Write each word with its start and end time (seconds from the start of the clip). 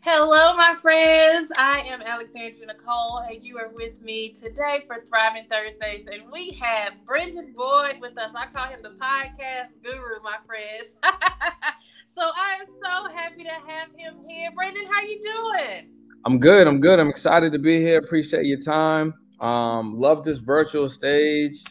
Hello, 0.00 0.56
my 0.56 0.74
friends. 0.74 1.52
I 1.56 1.80
am 1.80 2.02
Alexandria 2.02 2.66
Nicole, 2.66 3.18
and 3.18 3.44
you 3.44 3.56
are 3.58 3.68
with 3.68 4.02
me 4.02 4.30
today 4.30 4.82
for 4.86 5.04
Thriving 5.06 5.44
Thursdays. 5.48 6.08
And 6.08 6.22
we 6.32 6.50
have 6.52 6.94
Brendan 7.04 7.52
Boyd 7.56 8.00
with 8.00 8.18
us. 8.18 8.32
I 8.34 8.46
call 8.46 8.68
him 8.68 8.82
the 8.82 8.96
podcast 9.00 9.80
guru, 9.84 10.20
my 10.24 10.36
friends. 10.44 10.96
so 12.14 12.22
I 12.22 12.56
am 12.60 12.66
so 12.82 13.14
happy 13.14 13.44
to 13.44 13.50
have 13.50 13.88
him 13.96 14.24
here. 14.26 14.50
Brendan, 14.52 14.86
how 14.90 15.02
you 15.02 15.20
doing? 15.20 15.90
I'm 16.24 16.40
good. 16.40 16.66
I'm 16.66 16.80
good. 16.80 16.98
I'm 16.98 17.08
excited 17.08 17.52
to 17.52 17.58
be 17.60 17.78
here. 17.80 17.98
Appreciate 17.98 18.46
your 18.46 18.60
time. 18.60 19.14
Um, 19.38 19.98
love 19.98 20.24
this 20.24 20.38
virtual 20.38 20.88
stage. 20.88 21.62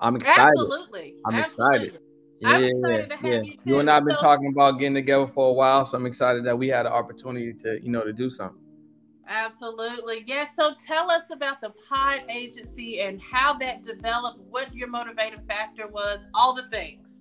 I'm 0.00 0.14
excited. 0.14 0.40
Absolutely. 0.40 1.16
I'm 1.26 1.34
Absolutely. 1.34 1.86
excited. 1.86 2.02
I'm 2.44 2.64
excited 2.64 3.10
to 3.10 3.16
have 3.16 3.24
yeah. 3.24 3.40
you 3.42 3.56
too. 3.56 3.70
You 3.70 3.80
and 3.80 3.90
I 3.90 3.94
have 3.94 4.04
been 4.04 4.14
So- 4.16 4.22
talking 4.22 4.48
about 4.48 4.78
getting 4.78 4.94
together 4.94 5.26
for 5.26 5.50
a 5.50 5.52
while, 5.52 5.84
so 5.84 5.98
I'm 5.98 6.06
excited 6.06 6.44
that 6.46 6.58
we 6.58 6.68
had 6.68 6.86
an 6.86 6.92
opportunity 6.92 7.52
to, 7.54 7.82
you 7.82 7.90
know, 7.90 8.04
to 8.04 8.12
do 8.12 8.30
something. 8.30 8.60
Absolutely. 9.28 10.24
Yes. 10.26 10.56
So 10.56 10.74
tell 10.74 11.08
us 11.08 11.30
about 11.30 11.60
the 11.60 11.70
pod 11.88 12.22
agency 12.28 13.00
and 13.00 13.20
how 13.22 13.54
that 13.58 13.82
developed, 13.82 14.40
what 14.50 14.74
your 14.74 14.88
motivating 14.88 15.40
factor 15.46 15.86
was, 15.86 16.26
all 16.34 16.52
the 16.52 16.68
things. 16.68 17.12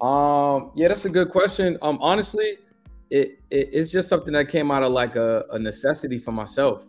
Um, 0.00 0.70
yeah, 0.76 0.88
that's 0.88 1.04
a 1.06 1.10
good 1.10 1.30
question. 1.30 1.76
Um, 1.82 1.98
honestly, 2.00 2.58
it, 3.10 3.42
it 3.50 3.68
it's 3.72 3.90
just 3.90 4.08
something 4.08 4.32
that 4.34 4.48
came 4.48 4.70
out 4.70 4.84
of 4.84 4.92
like 4.92 5.16
a, 5.16 5.44
a 5.50 5.58
necessity 5.58 6.20
for 6.20 6.30
myself. 6.30 6.84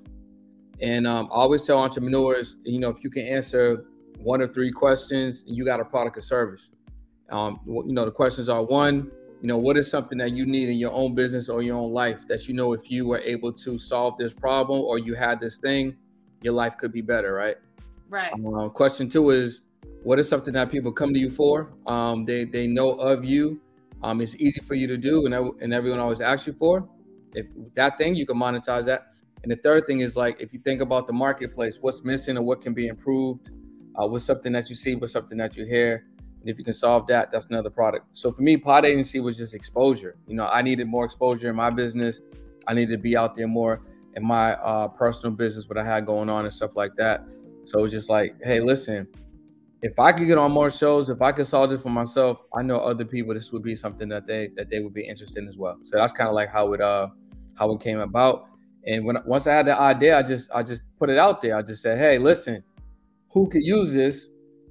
And 0.80 1.08
um, 1.08 1.27
I 1.31 1.35
always 1.35 1.66
tell 1.66 1.80
entrepreneurs, 1.80 2.58
you 2.63 2.80
know, 2.80 2.89
if 2.89 3.03
you 3.03 3.09
can 3.09 3.25
answer 3.25 3.85
one 4.19 4.41
or 4.41 4.47
three 4.47 4.72
questions, 4.72 5.44
you 5.47 5.66
got 5.66 5.80
a 5.80 5.85
product 5.85 6.17
or 6.17 6.22
service. 6.22 6.72
Um, 7.29 7.59
you 7.65 7.93
know, 7.93 8.05
the 8.05 8.11
questions 8.11 8.49
are 8.49 8.63
one, 8.63 9.11
you 9.41 9.47
know, 9.47 9.57
what 9.57 9.77
is 9.77 9.89
something 9.89 10.17
that 10.20 10.31
you 10.31 10.45
need 10.45 10.70
in 10.70 10.77
your 10.77 10.91
own 10.91 11.13
business 11.13 11.49
or 11.49 11.61
your 11.61 11.77
own 11.77 11.91
life 11.91 12.27
that 12.27 12.47
you 12.47 12.53
know 12.53 12.73
if 12.73 12.89
you 12.89 13.07
were 13.07 13.20
able 13.20 13.52
to 13.53 13.77
solve 13.77 14.17
this 14.17 14.33
problem 14.33 14.81
or 14.81 14.97
you 14.97 15.13
had 15.13 15.39
this 15.39 15.58
thing, 15.58 15.95
your 16.41 16.53
life 16.53 16.77
could 16.77 16.91
be 16.91 17.02
better, 17.02 17.33
right? 17.33 17.58
Right. 18.09 18.31
Um, 18.33 18.69
question 18.72 19.09
two 19.09 19.31
is, 19.31 19.61
what 20.03 20.19
is 20.19 20.30
something 20.30 20.53
that 20.53 20.72
people 20.72 20.91
come 20.91 21.13
to 21.13 21.19
you 21.19 21.31
for? 21.31 21.73
Um, 21.88 22.25
they 22.25 22.45
they 22.45 22.67
know 22.67 22.91
of 22.91 23.25
you. 23.25 23.59
Um, 24.03 24.22
it's 24.22 24.35
easy 24.35 24.61
for 24.61 24.75
you 24.75 24.88
to 24.88 24.97
do, 24.97 25.25
and 25.25 25.33
and 25.61 25.73
everyone 25.73 26.00
always 26.00 26.22
asks 26.22 26.45
you 26.45 26.53
for. 26.53 26.88
If 27.33 27.47
that 27.73 27.97
thing, 27.97 28.16
you 28.16 28.25
can 28.25 28.38
monetize 28.38 28.85
that. 28.85 29.07
And 29.44 29.52
the 29.52 29.57
third 29.57 29.85
thing 29.85 30.00
is 30.00 30.16
like, 30.16 30.38
if 30.39 30.53
you 30.53 30.59
think 30.59 30.81
about 30.81 31.05
the 31.05 31.13
marketplace, 31.13 31.78
what's 31.81 32.03
missing 32.03 32.38
or 32.38 32.41
what 32.41 32.61
can 32.61 32.73
be 32.73 32.88
improved? 32.88 33.50
Uh, 33.95 34.07
what's 34.07 34.25
something 34.25 34.52
that 34.53 34.69
you 34.69 34.75
see? 34.75 34.95
What's 34.95 35.13
something 35.13 35.38
that 35.38 35.55
you 35.55 35.66
hear? 35.66 36.05
If 36.45 36.57
you 36.57 36.63
can 36.63 36.73
solve 36.73 37.07
that, 37.07 37.31
that's 37.31 37.47
another 37.47 37.69
product. 37.69 38.05
So 38.13 38.31
for 38.31 38.41
me, 38.41 38.57
Pod 38.57 38.85
Agency 38.85 39.19
was 39.19 39.38
just 39.38 39.53
exposure. 39.53 40.15
You 40.27 40.35
know, 40.35 40.47
I 40.47 40.61
needed 40.61 40.88
more 40.88 41.05
exposure 41.05 41.49
in 41.49 41.55
my 41.55 41.69
business. 41.69 42.19
I 42.67 42.73
needed 42.73 42.91
to 42.93 42.97
be 42.97 43.17
out 43.17 43.35
there 43.35 43.47
more 43.47 43.81
in 44.15 44.25
my 44.25 44.53
uh, 44.53 44.88
personal 44.88 45.31
business, 45.31 45.67
what 45.67 45.77
I 45.77 45.83
had 45.83 46.05
going 46.05 46.29
on 46.29 46.45
and 46.45 46.53
stuff 46.53 46.75
like 46.75 46.95
that. 46.97 47.25
So 47.63 47.83
it's 47.83 47.93
just 47.93 48.09
like, 48.09 48.35
hey, 48.43 48.59
listen, 48.59 49.07
if 49.81 49.99
I 49.99 50.11
could 50.11 50.27
get 50.27 50.38
on 50.38 50.51
more 50.51 50.69
shows, 50.69 51.09
if 51.09 51.21
I 51.21 51.31
could 51.31 51.47
solve 51.47 51.71
it 51.71 51.81
for 51.81 51.89
myself, 51.89 52.39
I 52.55 52.61
know 52.61 52.77
other 52.77 53.05
people 53.05 53.33
this 53.33 53.51
would 53.51 53.63
be 53.63 53.75
something 53.75 54.07
that 54.09 54.25
they 54.25 54.49
that 54.55 54.69
they 54.69 54.79
would 54.79 54.93
be 54.93 55.07
interested 55.07 55.43
in 55.43 55.47
as 55.47 55.57
well. 55.57 55.77
So 55.83 55.97
that's 55.97 56.13
kind 56.13 56.27
of 56.27 56.35
like 56.35 56.51
how 56.51 56.73
it 56.73 56.81
uh 56.81 57.09
how 57.55 57.71
it 57.71 57.81
came 57.81 57.99
about. 57.99 58.47
And 58.88 59.05
when 59.05 59.17
once 59.25 59.47
I 59.47 59.53
had 59.53 59.66
the 59.66 59.79
idea, 59.79 60.17
I 60.17 60.23
just 60.23 60.49
I 60.53 60.63
just 60.63 60.83
put 60.97 61.09
it 61.09 61.17
out 61.17 61.41
there. 61.41 61.57
I 61.57 61.61
just 61.61 61.81
said, 61.81 61.97
hey, 61.97 62.17
listen, 62.17 62.63
who 63.29 63.49
could 63.49 63.63
use 63.63 63.93
this? 63.93 64.29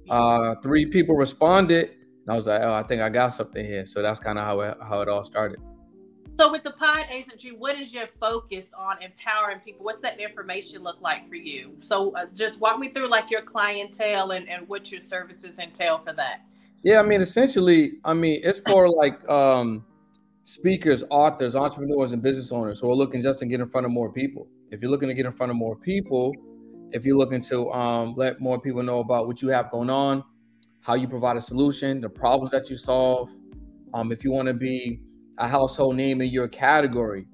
Uh, 0.09 0.55
three 0.61 0.85
people 0.85 1.15
responded. 1.15 1.91
And 2.25 2.33
I 2.33 2.37
was 2.37 2.47
like, 2.47 2.61
oh, 2.63 2.73
I 2.73 2.83
think 2.83 3.01
I 3.01 3.09
got 3.09 3.29
something 3.29 3.65
here. 3.65 3.85
So 3.85 4.01
that's 4.01 4.19
kind 4.19 4.37
of 4.37 4.45
how 4.45 4.59
it 4.61 4.77
how 4.81 5.01
it 5.01 5.09
all 5.09 5.23
started. 5.23 5.59
So 6.37 6.51
with 6.51 6.63
the 6.63 6.71
pod 6.71 7.05
agency, 7.09 7.51
what 7.51 7.79
is 7.79 7.93
your 7.93 8.07
focus 8.19 8.73
on 8.77 9.01
empowering 9.01 9.59
people? 9.59 9.85
What's 9.85 10.01
that 10.01 10.19
information 10.19 10.81
look 10.81 10.99
like 10.99 11.29
for 11.29 11.35
you? 11.35 11.75
So 11.77 12.13
uh, 12.15 12.25
just 12.35 12.59
walk 12.59 12.77
me 12.77 12.89
through 12.89 13.07
like 13.07 13.31
your 13.31 13.41
clientele 13.41 14.31
and, 14.31 14.49
and 14.49 14.67
what 14.67 14.91
your 14.91 14.99
services 14.99 15.59
entail 15.59 15.99
for 16.05 16.11
that. 16.13 16.41
Yeah, 16.83 16.99
I 16.99 17.03
mean, 17.03 17.21
essentially, 17.21 17.93
I 18.03 18.13
mean, 18.13 18.41
it's 18.43 18.59
for 18.59 18.89
like 18.89 19.27
um, 19.29 19.85
speakers, 20.43 21.05
authors, 21.09 21.55
entrepreneurs, 21.55 22.11
and 22.11 22.21
business 22.21 22.51
owners 22.51 22.81
who 22.81 22.91
are 22.91 22.95
looking 22.95 23.21
just 23.21 23.39
to 23.39 23.45
get 23.45 23.61
in 23.61 23.67
front 23.67 23.85
of 23.85 23.91
more 23.91 24.11
people. 24.11 24.47
If 24.71 24.81
you're 24.81 24.91
looking 24.91 25.07
to 25.07 25.15
get 25.15 25.25
in 25.25 25.31
front 25.31 25.51
of 25.51 25.55
more 25.55 25.77
people, 25.77 26.33
if 26.95 27.05
you're 27.05 27.17
looking 27.17 27.41
to 27.41 27.69
um, 27.73 28.13
let 28.15 28.39
more 28.39 28.59
people 28.59 28.81
know 28.81 28.99
about 28.99 29.27
what 29.27 29.41
you 29.41 29.49
have 29.49 29.69
going 29.69 29.89
on, 29.89 30.23
how 30.79 30.93
you 30.93 31.09
provide 31.09 31.35
a 31.35 31.41
solution, 31.41 31.99
the 31.99 32.07
problems 32.07 32.53
that 32.53 32.69
you 32.69 32.77
solve, 32.77 33.29
um, 33.93 34.13
if 34.13 34.23
you 34.23 34.31
want 34.31 34.47
to 34.47 34.53
be 34.53 35.01
a 35.37 35.47
household 35.47 35.97
name 35.97 36.21
in 36.21 36.29
your 36.29 36.47
category, 36.47 37.27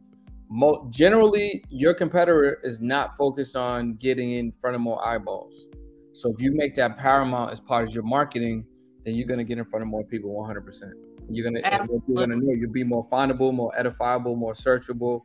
mo- 0.49 0.87
generally 0.89 1.63
your 1.69 1.93
competitor 1.93 2.59
is 2.63 2.81
not 2.81 3.15
focused 3.19 3.55
on 3.55 3.93
getting 3.97 4.31
in 4.31 4.51
front 4.59 4.75
of 4.75 4.81
more 4.81 4.99
eyeballs. 5.07 5.67
So 6.13 6.33
if 6.33 6.41
you 6.41 6.51
make 6.55 6.75
that 6.77 6.97
paramount 6.97 7.51
as 7.51 7.59
part 7.59 7.87
of 7.87 7.93
your 7.93 8.03
marketing, 8.03 8.65
then 9.05 9.13
you're 9.13 9.27
gonna 9.27 9.43
get 9.43 9.59
in 9.59 9.65
front 9.65 9.83
of 9.83 9.89
more 9.89 10.03
people 10.03 10.31
100%. 10.31 10.91
You're 11.29 11.45
gonna 11.45 11.59
and 11.63 11.87
you're 12.07 12.17
gonna 12.17 12.35
know 12.35 12.51
you'll 12.53 12.71
be 12.71 12.83
more 12.83 13.07
findable, 13.09 13.53
more 13.53 13.71
edifiable, 13.79 14.35
more 14.35 14.55
searchable. 14.55 15.21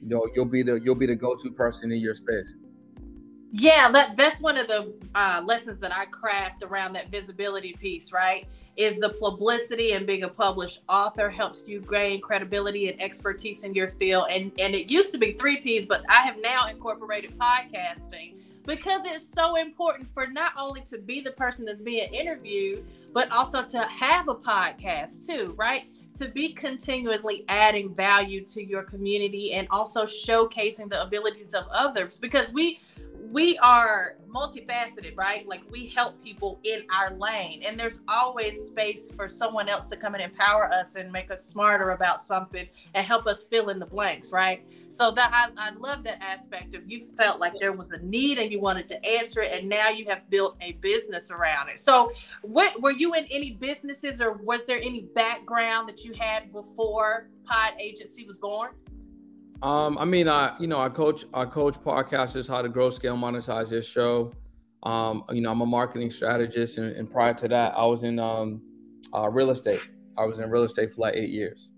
You 0.00 0.10
know, 0.10 0.26
you'll 0.36 0.44
be 0.44 0.62
the 0.62 0.80
you'll 0.84 0.94
be 0.94 1.06
the 1.06 1.16
go-to 1.16 1.50
person 1.50 1.90
in 1.90 1.98
your 1.98 2.14
space. 2.14 2.54
Yeah, 3.52 3.90
that 3.90 4.16
that's 4.16 4.40
one 4.40 4.56
of 4.56 4.68
the 4.68 4.94
uh, 5.14 5.42
lessons 5.44 5.80
that 5.80 5.92
I 5.94 6.04
craft 6.06 6.62
around 6.62 6.92
that 6.92 7.10
visibility 7.10 7.72
piece, 7.72 8.12
right? 8.12 8.46
Is 8.76 8.98
the 8.98 9.10
publicity 9.10 9.92
and 9.92 10.06
being 10.06 10.22
a 10.22 10.28
published 10.28 10.82
author 10.88 11.28
helps 11.28 11.66
you 11.66 11.80
gain 11.80 12.20
credibility 12.20 12.88
and 12.88 13.00
expertise 13.02 13.64
in 13.64 13.74
your 13.74 13.88
field. 13.88 14.26
And 14.30 14.52
and 14.60 14.74
it 14.74 14.90
used 14.90 15.10
to 15.12 15.18
be 15.18 15.32
three 15.32 15.56
P's, 15.56 15.84
but 15.84 16.04
I 16.08 16.22
have 16.22 16.36
now 16.40 16.68
incorporated 16.68 17.36
podcasting 17.38 18.36
because 18.66 19.04
it's 19.04 19.26
so 19.26 19.56
important 19.56 20.08
for 20.14 20.28
not 20.28 20.52
only 20.56 20.82
to 20.82 20.98
be 20.98 21.20
the 21.20 21.32
person 21.32 21.64
that's 21.64 21.80
being 21.80 22.12
interviewed, 22.14 22.84
but 23.12 23.30
also 23.32 23.64
to 23.64 23.82
have 23.82 24.28
a 24.28 24.34
podcast 24.34 25.26
too, 25.26 25.54
right? 25.56 25.90
To 26.18 26.28
be 26.28 26.52
continually 26.52 27.44
adding 27.48 27.94
value 27.94 28.44
to 28.46 28.64
your 28.64 28.82
community 28.82 29.54
and 29.54 29.66
also 29.70 30.04
showcasing 30.04 30.88
the 30.88 31.02
abilities 31.02 31.52
of 31.54 31.64
others 31.72 32.18
because 32.18 32.52
we 32.52 32.78
we 33.30 33.56
are 33.58 34.16
multifaceted, 34.28 35.16
right? 35.16 35.46
Like 35.46 35.62
we 35.70 35.86
help 35.86 36.22
people 36.22 36.60
in 36.64 36.82
our 36.92 37.14
lane, 37.16 37.62
and 37.64 37.78
there's 37.78 38.00
always 38.08 38.66
space 38.66 39.12
for 39.12 39.28
someone 39.28 39.68
else 39.68 39.88
to 39.88 39.96
come 39.96 40.14
and 40.14 40.22
empower 40.22 40.70
us 40.72 40.96
and 40.96 41.12
make 41.12 41.30
us 41.30 41.44
smarter 41.44 41.90
about 41.90 42.20
something 42.20 42.66
and 42.94 43.06
help 43.06 43.26
us 43.26 43.44
fill 43.44 43.68
in 43.68 43.78
the 43.78 43.86
blanks, 43.86 44.32
right? 44.32 44.64
So 44.88 45.12
that 45.12 45.30
I, 45.32 45.68
I 45.68 45.70
love 45.74 46.02
that 46.04 46.20
aspect 46.22 46.74
of 46.74 46.90
you 46.90 47.06
felt 47.16 47.38
like 47.38 47.54
there 47.60 47.72
was 47.72 47.92
a 47.92 47.98
need 47.98 48.38
and 48.38 48.50
you 48.50 48.60
wanted 48.60 48.88
to 48.88 49.04
answer 49.06 49.42
it, 49.42 49.52
and 49.58 49.68
now 49.68 49.90
you 49.90 50.06
have 50.08 50.28
built 50.28 50.56
a 50.60 50.72
business 50.72 51.30
around 51.30 51.68
it. 51.68 51.78
So, 51.78 52.10
what 52.42 52.80
were 52.82 52.92
you 52.92 53.14
in 53.14 53.26
any 53.30 53.52
businesses, 53.52 54.20
or 54.20 54.32
was 54.32 54.64
there 54.64 54.78
any 54.78 55.02
background 55.14 55.88
that 55.88 56.04
you 56.04 56.14
had 56.14 56.52
before 56.52 57.28
Pod 57.44 57.74
Agency 57.78 58.24
was 58.26 58.38
born? 58.38 58.70
Um, 59.62 59.98
I 59.98 60.04
mean, 60.04 60.28
I 60.28 60.56
you 60.58 60.66
know, 60.66 60.80
I 60.80 60.88
coach 60.88 61.24
I 61.34 61.44
coach 61.44 61.76
podcasters 61.78 62.48
how 62.48 62.62
to 62.62 62.68
grow, 62.68 62.90
scale, 62.90 63.16
monetize 63.16 63.68
their 63.68 63.82
show. 63.82 64.32
Um, 64.82 65.24
you 65.30 65.42
know, 65.42 65.50
I'm 65.50 65.60
a 65.60 65.66
marketing 65.66 66.10
strategist, 66.10 66.78
and, 66.78 66.96
and 66.96 67.10
prior 67.10 67.34
to 67.34 67.48
that, 67.48 67.74
I 67.76 67.84
was 67.84 68.02
in 68.02 68.18
um, 68.18 68.62
uh, 69.14 69.28
real 69.28 69.50
estate. 69.50 69.82
I 70.16 70.24
was 70.24 70.38
in 70.38 70.50
real 70.50 70.62
estate 70.62 70.94
for 70.94 71.02
like 71.02 71.14
eight 71.14 71.30
years. 71.30 71.68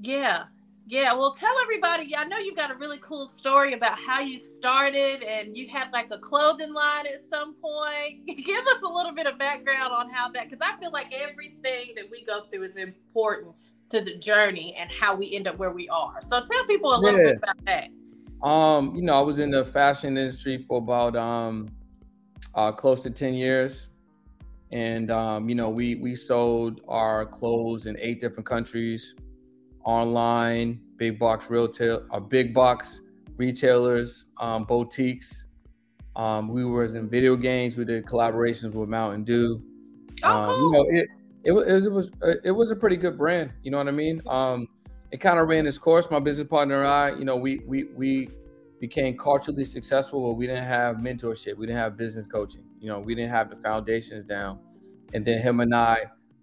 Yeah. 0.00 0.44
Yeah, 0.88 1.14
well, 1.14 1.32
tell 1.32 1.52
everybody. 1.62 2.14
I 2.16 2.22
know 2.24 2.38
you 2.38 2.54
got 2.54 2.70
a 2.70 2.76
really 2.76 2.98
cool 2.98 3.26
story 3.26 3.72
about 3.72 3.98
how 3.98 4.20
you 4.20 4.38
started, 4.38 5.24
and 5.24 5.56
you 5.56 5.68
had 5.68 5.92
like 5.92 6.12
a 6.12 6.18
clothing 6.18 6.72
line 6.72 7.06
at 7.06 7.20
some 7.28 7.56
point. 7.56 8.24
Give 8.46 8.64
us 8.68 8.82
a 8.82 8.88
little 8.88 9.12
bit 9.12 9.26
of 9.26 9.36
background 9.36 9.92
on 9.92 10.08
how 10.08 10.28
that, 10.30 10.48
because 10.48 10.60
I 10.60 10.78
feel 10.78 10.92
like 10.92 11.12
everything 11.12 11.94
that 11.96 12.08
we 12.08 12.24
go 12.24 12.42
through 12.44 12.62
is 12.62 12.76
important 12.76 13.56
to 13.90 14.00
the 14.00 14.16
journey 14.16 14.74
and 14.78 14.90
how 14.90 15.14
we 15.14 15.34
end 15.34 15.46
up 15.46 15.58
where 15.58 15.70
we 15.70 15.88
are. 15.88 16.20
So 16.20 16.44
tell 16.44 16.64
people 16.66 16.94
a 16.94 16.98
little 16.98 17.20
Yeah. 17.20 17.26
bit 17.26 17.36
about 17.42 17.64
that. 17.66 17.88
Um, 18.46 18.94
you 18.94 19.02
know, 19.02 19.14
I 19.14 19.20
was 19.20 19.38
in 19.38 19.50
the 19.50 19.64
fashion 19.64 20.16
industry 20.16 20.58
for 20.58 20.78
about 20.78 21.16
um, 21.16 21.68
uh, 22.54 22.72
close 22.72 23.02
to 23.04 23.10
ten 23.10 23.34
years, 23.34 23.88
and 24.72 25.10
um, 25.10 25.48
you 25.48 25.54
know, 25.54 25.70
we 25.70 25.94
we 25.96 26.14
sold 26.14 26.80
our 26.88 27.24
clothes 27.26 27.86
in 27.86 27.96
eight 27.98 28.20
different 28.20 28.46
countries, 28.46 29.14
online, 29.84 30.80
big 30.96 31.18
box 31.18 31.48
retail, 31.48 32.06
uh, 32.10 32.20
big 32.20 32.52
box 32.52 33.00
retailers, 33.36 34.26
um, 34.38 34.64
boutiques. 34.64 35.46
Um, 36.14 36.48
we 36.48 36.64
was 36.64 36.94
in 36.94 37.08
video 37.08 37.36
games. 37.36 37.76
We 37.76 37.84
did 37.84 38.04
collaborations 38.06 38.72
with 38.72 38.88
Mountain 38.88 39.24
Dew. 39.24 39.62
Oh, 40.24 40.30
Um, 40.30 40.44
cool. 40.44 40.56
you 40.56 40.72
know, 40.72 41.00
it 41.00 41.08
it 41.46 41.52
was 41.52 41.86
it 41.86 41.92
was 41.92 42.10
it 42.44 42.50
was 42.50 42.70
a 42.70 42.76
pretty 42.76 42.96
good 42.96 43.16
brand. 43.16 43.52
You 43.62 43.70
know 43.70 43.78
what 43.78 43.88
I 43.88 43.92
mean? 43.92 44.20
Um, 44.26 44.68
it 45.12 45.18
kind 45.18 45.38
of 45.38 45.48
ran 45.48 45.66
its 45.66 45.78
course. 45.78 46.10
My 46.10 46.18
business 46.18 46.48
partner 46.48 46.78
and 46.82 46.88
I, 46.88 47.18
you 47.18 47.24
know, 47.24 47.36
we 47.36 47.52
we 47.66 47.78
we 47.94 48.28
became 48.80 49.16
culturally 49.16 49.64
successful, 49.64 50.18
but 50.28 50.34
we 50.34 50.46
didn't 50.46 50.64
have 50.64 50.96
mentorship. 50.96 51.56
We 51.56 51.66
didn't 51.66 51.78
have 51.78 51.96
business 51.96 52.26
coaching. 52.26 52.64
You 52.80 52.88
know, 52.90 52.98
we 52.98 53.14
didn't 53.14 53.30
have 53.30 53.48
the 53.48 53.56
foundations 53.56 54.24
down. 54.24 54.58
And 55.14 55.24
then 55.24 55.40
him 55.40 55.60
and 55.60 55.74
I, 55.74 55.96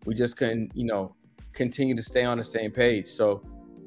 we 0.06 0.16
just 0.16 0.38
couldn't, 0.38 0.72
you 0.74 0.86
know, 0.86 1.16
continue 1.52 1.96
to 1.96 2.02
stay 2.02 2.24
on 2.24 2.38
the 2.38 2.44
same 2.44 2.72
page. 2.72 3.08
So 3.08 3.44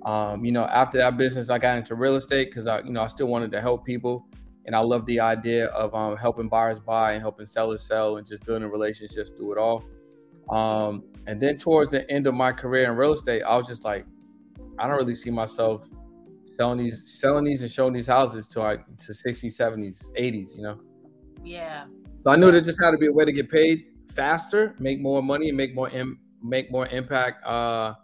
Um, 0.06 0.44
you 0.44 0.52
know, 0.52 0.66
after 0.82 0.98
that 0.98 1.16
business, 1.16 1.50
I 1.50 1.58
got 1.58 1.78
into 1.78 1.96
real 1.96 2.14
estate 2.14 2.48
because 2.50 2.68
I, 2.68 2.76
you 2.86 2.92
know, 2.92 3.02
I 3.02 3.08
still 3.08 3.26
wanted 3.26 3.50
to 3.56 3.60
help 3.60 3.84
people, 3.84 4.24
and 4.64 4.76
I 4.76 4.78
love 4.78 5.04
the 5.06 5.18
idea 5.18 5.66
of 5.82 5.92
um, 5.94 6.16
helping 6.16 6.48
buyers 6.48 6.78
buy 6.78 7.14
and 7.14 7.20
helping 7.20 7.46
sellers 7.46 7.82
sell 7.82 8.18
and 8.18 8.24
just 8.24 8.44
building 8.46 8.70
relationships 8.70 9.30
through 9.36 9.52
it 9.54 9.58
all. 9.58 9.82
Um, 10.50 11.04
and 11.26 11.40
then 11.40 11.56
towards 11.56 11.90
the 11.90 12.08
end 12.10 12.26
of 12.26 12.34
my 12.34 12.52
career 12.52 12.90
in 12.90 12.96
real 12.96 13.12
estate, 13.12 13.42
I 13.42 13.56
was 13.56 13.66
just 13.66 13.84
like, 13.84 14.06
I 14.78 14.86
don't 14.86 14.96
really 14.96 15.14
see 15.14 15.30
myself 15.30 15.88
selling 16.52 16.78
these, 16.78 17.18
selling 17.20 17.44
these, 17.44 17.62
and 17.62 17.70
showing 17.70 17.92
these 17.92 18.06
houses 18.06 18.46
to 18.48 18.60
like 18.60 18.86
to 18.98 19.12
60s, 19.12 19.44
70s, 19.44 20.12
80s. 20.16 20.56
You 20.56 20.62
know. 20.62 20.80
Yeah. 21.42 21.84
So 22.24 22.30
I 22.30 22.36
knew 22.36 22.50
there 22.50 22.60
just 22.60 22.82
had 22.82 22.90
to 22.92 22.98
be 22.98 23.06
a 23.06 23.12
way 23.12 23.24
to 23.24 23.32
get 23.32 23.50
paid 23.50 23.86
faster, 24.14 24.74
make 24.78 25.00
more 25.00 25.22
money, 25.22 25.48
and 25.48 25.56
make 25.56 25.74
more 25.74 25.90
Im- 25.90 26.18
make 26.42 26.70
more 26.70 26.86
impact. 26.88 27.44
Uh, 27.44 27.94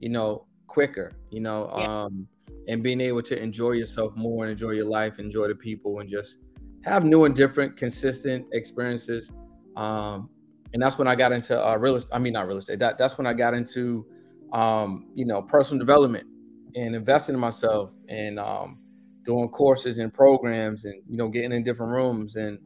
you 0.00 0.08
know, 0.08 0.46
quicker. 0.66 1.12
You 1.30 1.40
know, 1.40 1.72
yeah. 1.76 2.04
um, 2.04 2.26
and 2.68 2.82
being 2.82 3.00
able 3.00 3.22
to 3.22 3.40
enjoy 3.40 3.72
yourself 3.72 4.14
more 4.16 4.44
and 4.44 4.52
enjoy 4.52 4.70
your 4.70 4.86
life, 4.86 5.18
enjoy 5.18 5.48
the 5.48 5.54
people, 5.54 6.00
and 6.00 6.08
just 6.08 6.38
have 6.84 7.04
new 7.04 7.24
and 7.24 7.34
different, 7.34 7.76
consistent 7.76 8.46
experiences. 8.52 9.30
Um, 9.76 10.28
and 10.72 10.82
that's 10.82 10.98
when 10.98 11.08
I 11.08 11.14
got 11.14 11.32
into 11.32 11.64
uh, 11.64 11.76
real 11.76 11.96
estate. 11.96 12.10
I 12.12 12.18
mean, 12.18 12.32
not 12.32 12.48
real 12.48 12.58
estate. 12.58 12.78
That 12.78 12.98
that's 12.98 13.18
when 13.18 13.26
I 13.26 13.32
got 13.32 13.54
into, 13.54 14.06
um, 14.52 15.06
you 15.14 15.26
know, 15.26 15.42
personal 15.42 15.78
development 15.78 16.26
and 16.74 16.94
investing 16.94 17.34
in 17.34 17.40
myself 17.40 17.92
and 18.08 18.38
um, 18.38 18.78
doing 19.24 19.48
courses 19.48 19.98
and 19.98 20.12
programs 20.12 20.84
and 20.84 20.94
you 21.08 21.16
know 21.16 21.28
getting 21.28 21.52
in 21.52 21.62
different 21.62 21.92
rooms 21.92 22.36
and 22.36 22.58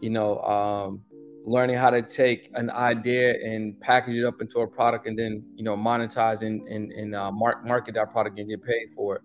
you 0.00 0.10
know 0.10 0.40
um, 0.40 1.02
learning 1.44 1.76
how 1.76 1.90
to 1.90 2.02
take 2.02 2.50
an 2.54 2.70
idea 2.70 3.34
and 3.44 3.78
package 3.80 4.16
it 4.16 4.24
up 4.24 4.40
into 4.40 4.60
a 4.60 4.66
product 4.66 5.06
and 5.06 5.18
then 5.18 5.44
you 5.54 5.64
know 5.64 5.76
monetize 5.76 6.42
and 6.42 6.66
and, 6.68 6.92
and 6.92 7.14
uh, 7.14 7.30
mark, 7.30 7.64
market 7.64 7.94
that 7.94 8.10
product 8.10 8.38
and 8.38 8.48
get 8.48 8.62
paid 8.62 8.88
for 8.94 9.16
it. 9.16 9.22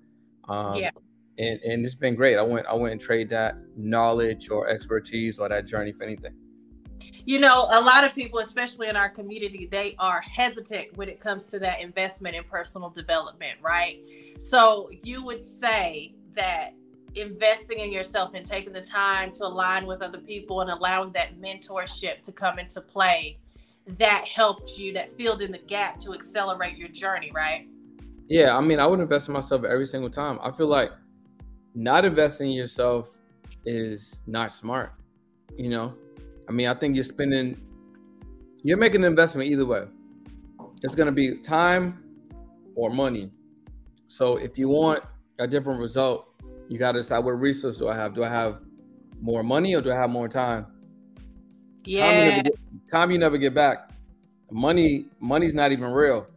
Um, 0.48 0.76
yeah. 0.76 0.92
And, 1.38 1.58
and 1.62 1.86
it's 1.86 1.96
been 1.96 2.16
great. 2.16 2.38
I 2.38 2.42
went 2.42 2.68
I 2.68 2.74
went 2.74 2.92
and 2.92 3.02
trade 3.02 3.30
that 3.30 3.56
knowledge 3.78 4.50
or 4.50 4.68
expertise 4.68 5.40
or 5.40 5.48
that 5.48 5.66
journey 5.66 5.94
for 5.94 6.04
anything. 6.04 6.36
You 7.25 7.40
know, 7.40 7.68
a 7.72 7.81
lot 7.81 8.04
of 8.04 8.13
people, 8.16 8.40
especially 8.40 8.88
in 8.88 8.96
our 8.96 9.10
community, 9.10 9.68
they 9.72 9.96
are 10.00 10.22
hesitant 10.22 10.96
when 10.98 11.10
it 11.10 11.19
comes 11.19 11.46
to 11.48 11.60
that 11.60 11.81
investment 11.81 12.36
in 12.36 12.44
personal 12.44 12.90
development, 12.90 13.57
right? 13.62 14.00
So 14.40 14.90
you 15.04 15.24
would 15.24 15.44
say 15.44 16.16
that 16.34 16.74
investing 17.16 17.80
in 17.80 17.92
yourself 17.92 18.31
and 18.34 18.46
taking 18.46 18.74
the 18.74 18.81
time 18.81 19.31
to 19.31 19.46
align 19.46 19.86
with 19.86 20.01
other 20.01 20.19
people 20.19 20.62
and 20.62 20.69
allowing 20.69 21.12
that 21.13 21.40
mentorship 21.40 22.22
to 22.22 22.31
come 22.31 22.60
into 22.60 22.81
play 22.81 23.38
that 23.98 24.28
helped 24.28 24.78
you 24.78 24.94
that 24.94 25.10
filled 25.12 25.42
in 25.42 25.52
the 25.52 25.57
gap 25.57 26.00
to 26.00 26.13
accelerate 26.13 26.78
your 26.78 26.90
journey 26.90 27.31
right? 27.34 27.68
Yeah 28.28 28.56
i 28.56 28.62
mean 28.62 28.80
i 28.80 28.86
would 28.86 29.00
invest 29.00 29.28
in 29.28 29.34
myself 29.34 29.63
every 29.63 29.88
single 29.88 30.10
time. 30.10 30.40
I 30.44 30.52
feel 30.52 30.68
like 30.68 30.92
not 31.74 32.06
investing 32.06 32.52
in 32.52 32.57
yourself 32.57 33.10
is 33.66 34.22
not 34.28 34.54
smart 34.54 34.94
you 35.57 35.69
know 35.69 35.94
i 36.50 36.51
mean 36.51 36.68
i 36.68 36.74
think 36.74 36.96
you're 36.96 37.04
spending 37.04 37.57
you're 38.63 38.78
making 38.78 39.01
an 39.01 39.07
investment 39.07 39.48
either 39.48 39.66
way 39.66 39.84
it's 40.84 40.96
going 40.96 41.06
to 41.06 41.13
be 41.13 41.38
time 41.38 42.04
or 42.75 42.90
money 42.90 43.31
so 44.07 44.38
if 44.38 44.57
you 44.57 44.68
want 44.68 45.04
a 45.40 45.48
different 45.48 45.80
result 45.80 46.30
you 46.69 46.78
got 46.78 46.94
to 46.94 47.00
decide 47.00 47.19
what 47.19 47.31
resource 47.31 47.80
do 47.80 47.90
I 47.90 47.96
have? 47.96 48.13
Do 48.13 48.24
I 48.24 48.30
have 48.30 48.60
more 49.19 49.44
money 49.44 49.75
or 49.75 49.81
do 49.81 49.92
I 49.92 49.96
have 49.96 50.12
more 50.12 50.30
time? 50.30 50.68
Yeah. 51.84 52.06
Time 52.06 52.18
you 52.19 52.25
never 52.25 52.42
get, 52.44 52.54
time 52.90 53.12
you 53.12 53.18
never 53.18 53.38
get 53.38 53.54
back. 53.56 53.90
Money, 54.52 55.06
money's 55.19 55.56
not 55.56 55.72
even 55.72 55.92
real. 55.92 56.28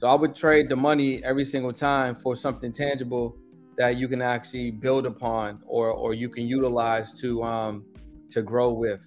So 0.00 0.08
I 0.08 0.14
would 0.14 0.34
trade 0.34 0.70
the 0.70 0.76
money 0.76 1.22
every 1.22 1.44
single 1.44 1.72
time 1.72 2.16
for 2.16 2.34
something 2.34 2.72
tangible 2.72 3.36
that 3.76 3.96
you 3.96 4.08
can 4.08 4.22
actually 4.22 4.70
build 4.70 5.04
upon 5.04 5.62
or 5.66 5.90
or 5.90 6.14
you 6.14 6.28
can 6.28 6.46
utilize 6.46 7.18
to 7.20 7.42
um 7.42 7.84
to 8.30 8.42
grow 8.42 8.72
with. 8.72 9.02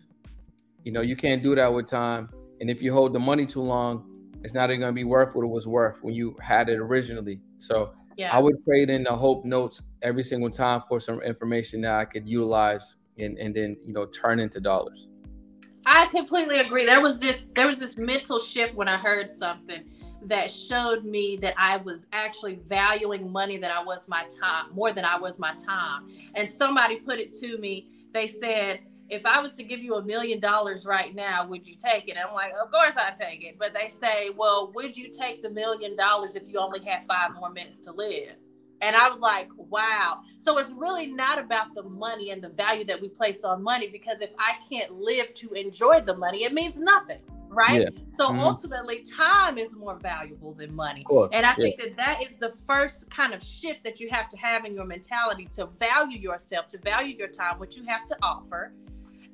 You 0.87 0.93
know, 0.93 1.01
you 1.01 1.17
can't 1.17 1.43
do 1.43 1.53
that 1.53 1.73
with 1.73 1.85
time. 1.85 2.29
And 2.61 2.69
if 2.69 2.81
you 2.81 2.93
hold 2.93 3.11
the 3.11 3.19
money 3.19 3.45
too 3.45 3.59
long, 3.59 4.09
it's 4.41 4.53
not 4.53 4.69
even 4.69 4.79
gonna 4.79 4.93
be 4.93 5.03
worth 5.03 5.35
what 5.35 5.43
it 5.43 5.49
was 5.49 5.67
worth 5.67 6.01
when 6.01 6.13
you 6.13 6.37
had 6.41 6.69
it 6.69 6.77
originally. 6.77 7.41
So 7.57 7.91
yeah. 8.15 8.33
I 8.33 8.39
would 8.39 8.57
trade 8.61 8.89
in 8.89 9.03
the 9.03 9.13
hope 9.13 9.43
notes 9.43 9.81
every 10.01 10.23
single 10.23 10.49
time 10.49 10.83
for 10.87 11.01
some 11.01 11.21
information 11.23 11.81
that 11.81 11.91
I 11.91 12.05
could 12.05 12.25
utilize 12.25 12.95
and, 13.19 13.37
and 13.37 13.53
then, 13.53 13.75
you 13.85 13.91
know, 13.91 14.05
turn 14.05 14.39
into 14.39 14.61
dollars. 14.61 15.09
I 15.85 16.05
completely 16.05 16.59
agree. 16.59 16.85
There 16.85 17.01
was 17.01 17.19
this 17.19 17.49
there 17.53 17.67
was 17.67 17.79
this 17.79 17.97
mental 17.97 18.39
shift 18.39 18.73
when 18.73 18.87
I 18.87 18.95
heard 18.95 19.29
something 19.29 19.83
that 20.21 20.49
showed 20.49 21.03
me 21.03 21.35
that 21.41 21.53
I 21.57 21.77
was 21.77 22.05
actually 22.13 22.61
valuing 22.69 23.29
money 23.29 23.57
that 23.57 23.71
I 23.71 23.83
was 23.83 24.07
my 24.07 24.25
time 24.39 24.73
more 24.73 24.93
than 24.93 25.03
I 25.03 25.19
was 25.19 25.37
my 25.37 25.53
time. 25.55 26.07
And 26.35 26.49
somebody 26.49 26.95
put 26.95 27.19
it 27.19 27.33
to 27.41 27.57
me. 27.57 27.89
They 28.13 28.27
said, 28.27 28.79
if 29.09 29.25
I 29.25 29.39
was 29.39 29.55
to 29.55 29.63
give 29.63 29.79
you 29.79 29.95
a 29.95 30.03
million 30.03 30.39
dollars 30.39 30.85
right 30.85 31.15
now, 31.15 31.47
would 31.47 31.65
you 31.65 31.75
take 31.75 32.07
it? 32.07 32.11
And 32.11 32.19
I'm 32.19 32.33
like, 32.33 32.51
of 32.61 32.71
course 32.71 32.95
I 32.97 33.11
take 33.11 33.43
it. 33.43 33.57
But 33.57 33.73
they 33.73 33.89
say, 33.89 34.29
well, 34.35 34.71
would 34.75 34.97
you 34.97 35.09
take 35.09 35.41
the 35.41 35.49
million 35.49 35.95
dollars 35.95 36.35
if 36.35 36.43
you 36.47 36.59
only 36.59 36.83
had 36.83 37.05
five 37.05 37.33
more 37.35 37.51
minutes 37.51 37.79
to 37.81 37.91
live? 37.91 38.35
And 38.81 38.95
I 38.95 39.09
was 39.09 39.21
like, 39.21 39.49
wow. 39.57 40.21
So 40.37 40.57
it's 40.57 40.71
really 40.71 41.07
not 41.07 41.39
about 41.39 41.73
the 41.73 41.83
money 41.83 42.31
and 42.31 42.43
the 42.43 42.49
value 42.49 42.85
that 42.85 43.01
we 43.01 43.09
place 43.09 43.43
on 43.43 43.63
money 43.63 43.87
because 43.87 44.21
if 44.21 44.29
I 44.37 44.53
can't 44.69 44.91
live 44.93 45.33
to 45.35 45.53
enjoy 45.53 46.01
the 46.01 46.15
money, 46.15 46.43
it 46.43 46.53
means 46.53 46.79
nothing. 46.79 47.19
Right. 47.49 47.81
Yeah. 47.81 47.89
So 48.13 48.27
mm-hmm. 48.27 48.41
ultimately, 48.41 49.05
time 49.17 49.57
is 49.57 49.73
more 49.73 49.97
valuable 49.97 50.53
than 50.53 50.75
money. 50.75 51.05
And 51.31 51.45
I 51.45 51.53
think 51.53 51.77
yeah. 51.79 51.85
that 51.85 51.97
that 51.97 52.23
is 52.23 52.35
the 52.35 52.53
first 52.67 53.09
kind 53.09 53.33
of 53.33 53.41
shift 53.41 53.85
that 53.85 54.01
you 54.01 54.09
have 54.09 54.27
to 54.29 54.37
have 54.37 54.65
in 54.65 54.75
your 54.75 54.85
mentality 54.85 55.47
to 55.55 55.67
value 55.79 56.19
yourself, 56.19 56.67
to 56.69 56.77
value 56.79 57.15
your 57.15 57.29
time, 57.29 57.57
what 57.57 57.77
you 57.77 57.85
have 57.85 58.05
to 58.07 58.17
offer, 58.21 58.73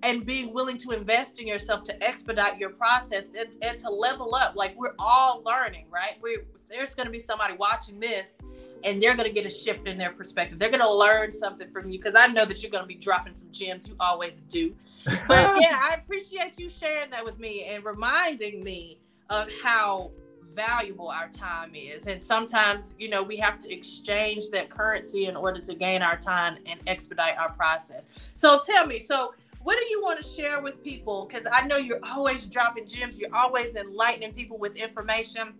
and 0.03 0.25
being 0.25 0.53
willing 0.53 0.77
to 0.77 0.91
invest 0.91 1.39
in 1.39 1.47
yourself 1.47 1.83
to 1.85 2.03
expedite 2.03 2.59
your 2.59 2.69
process 2.69 3.27
and, 3.37 3.49
and 3.61 3.79
to 3.79 3.89
level 3.89 4.35
up. 4.35 4.53
Like 4.55 4.75
we're 4.77 4.95
all 4.99 5.41
learning, 5.45 5.85
right? 5.89 6.17
we 6.21 6.39
there's 6.69 6.93
going 6.93 7.05
to 7.05 7.11
be 7.11 7.19
somebody 7.19 7.55
watching 7.55 7.99
this 7.99 8.37
and 8.83 9.01
they're 9.01 9.15
going 9.15 9.27
to 9.27 9.33
get 9.33 9.45
a 9.45 9.49
shift 9.49 9.87
in 9.87 9.97
their 9.97 10.11
perspective. 10.11 10.59
They're 10.59 10.69
going 10.69 10.81
to 10.81 10.93
learn 10.93 11.31
something 11.31 11.69
from 11.71 11.89
you 11.89 11.97
because 11.97 12.15
I 12.15 12.27
know 12.27 12.45
that 12.45 12.61
you're 12.61 12.71
going 12.71 12.83
to 12.83 12.87
be 12.87 12.95
dropping 12.95 13.33
some 13.33 13.49
gems. 13.51 13.87
You 13.87 13.95
always 13.99 14.41
do. 14.41 14.75
But 15.27 15.61
yeah, 15.61 15.79
I 15.81 15.95
appreciate 15.95 16.59
you 16.59 16.69
sharing 16.69 17.09
that 17.11 17.25
with 17.25 17.37
me 17.37 17.65
and 17.65 17.83
reminding 17.83 18.63
me 18.63 18.99
of 19.29 19.51
how 19.61 20.11
valuable 20.53 21.09
our 21.09 21.29
time 21.29 21.73
is. 21.75 22.07
And 22.07 22.21
sometimes, 22.21 22.95
you 22.99 23.09
know, 23.09 23.23
we 23.23 23.37
have 23.37 23.59
to 23.59 23.73
exchange 23.73 24.49
that 24.51 24.69
currency 24.69 25.25
in 25.25 25.35
order 25.35 25.59
to 25.61 25.75
gain 25.75 26.01
our 26.01 26.17
time 26.17 26.57
and 26.65 26.79
expedite 26.87 27.37
our 27.37 27.51
process. 27.51 28.31
So 28.33 28.59
tell 28.65 28.85
me, 28.85 28.99
so 28.99 29.33
what 29.63 29.79
do 29.79 29.85
you 29.89 30.01
want 30.01 30.21
to 30.21 30.27
share 30.27 30.61
with 30.61 30.83
people? 30.83 31.25
Because 31.25 31.47
I 31.51 31.65
know 31.65 31.77
you're 31.77 32.03
always 32.03 32.45
dropping 32.45 32.87
gems, 32.87 33.19
you're 33.19 33.33
always 33.33 33.75
enlightening 33.75 34.33
people 34.33 34.57
with 34.57 34.75
information. 34.75 35.53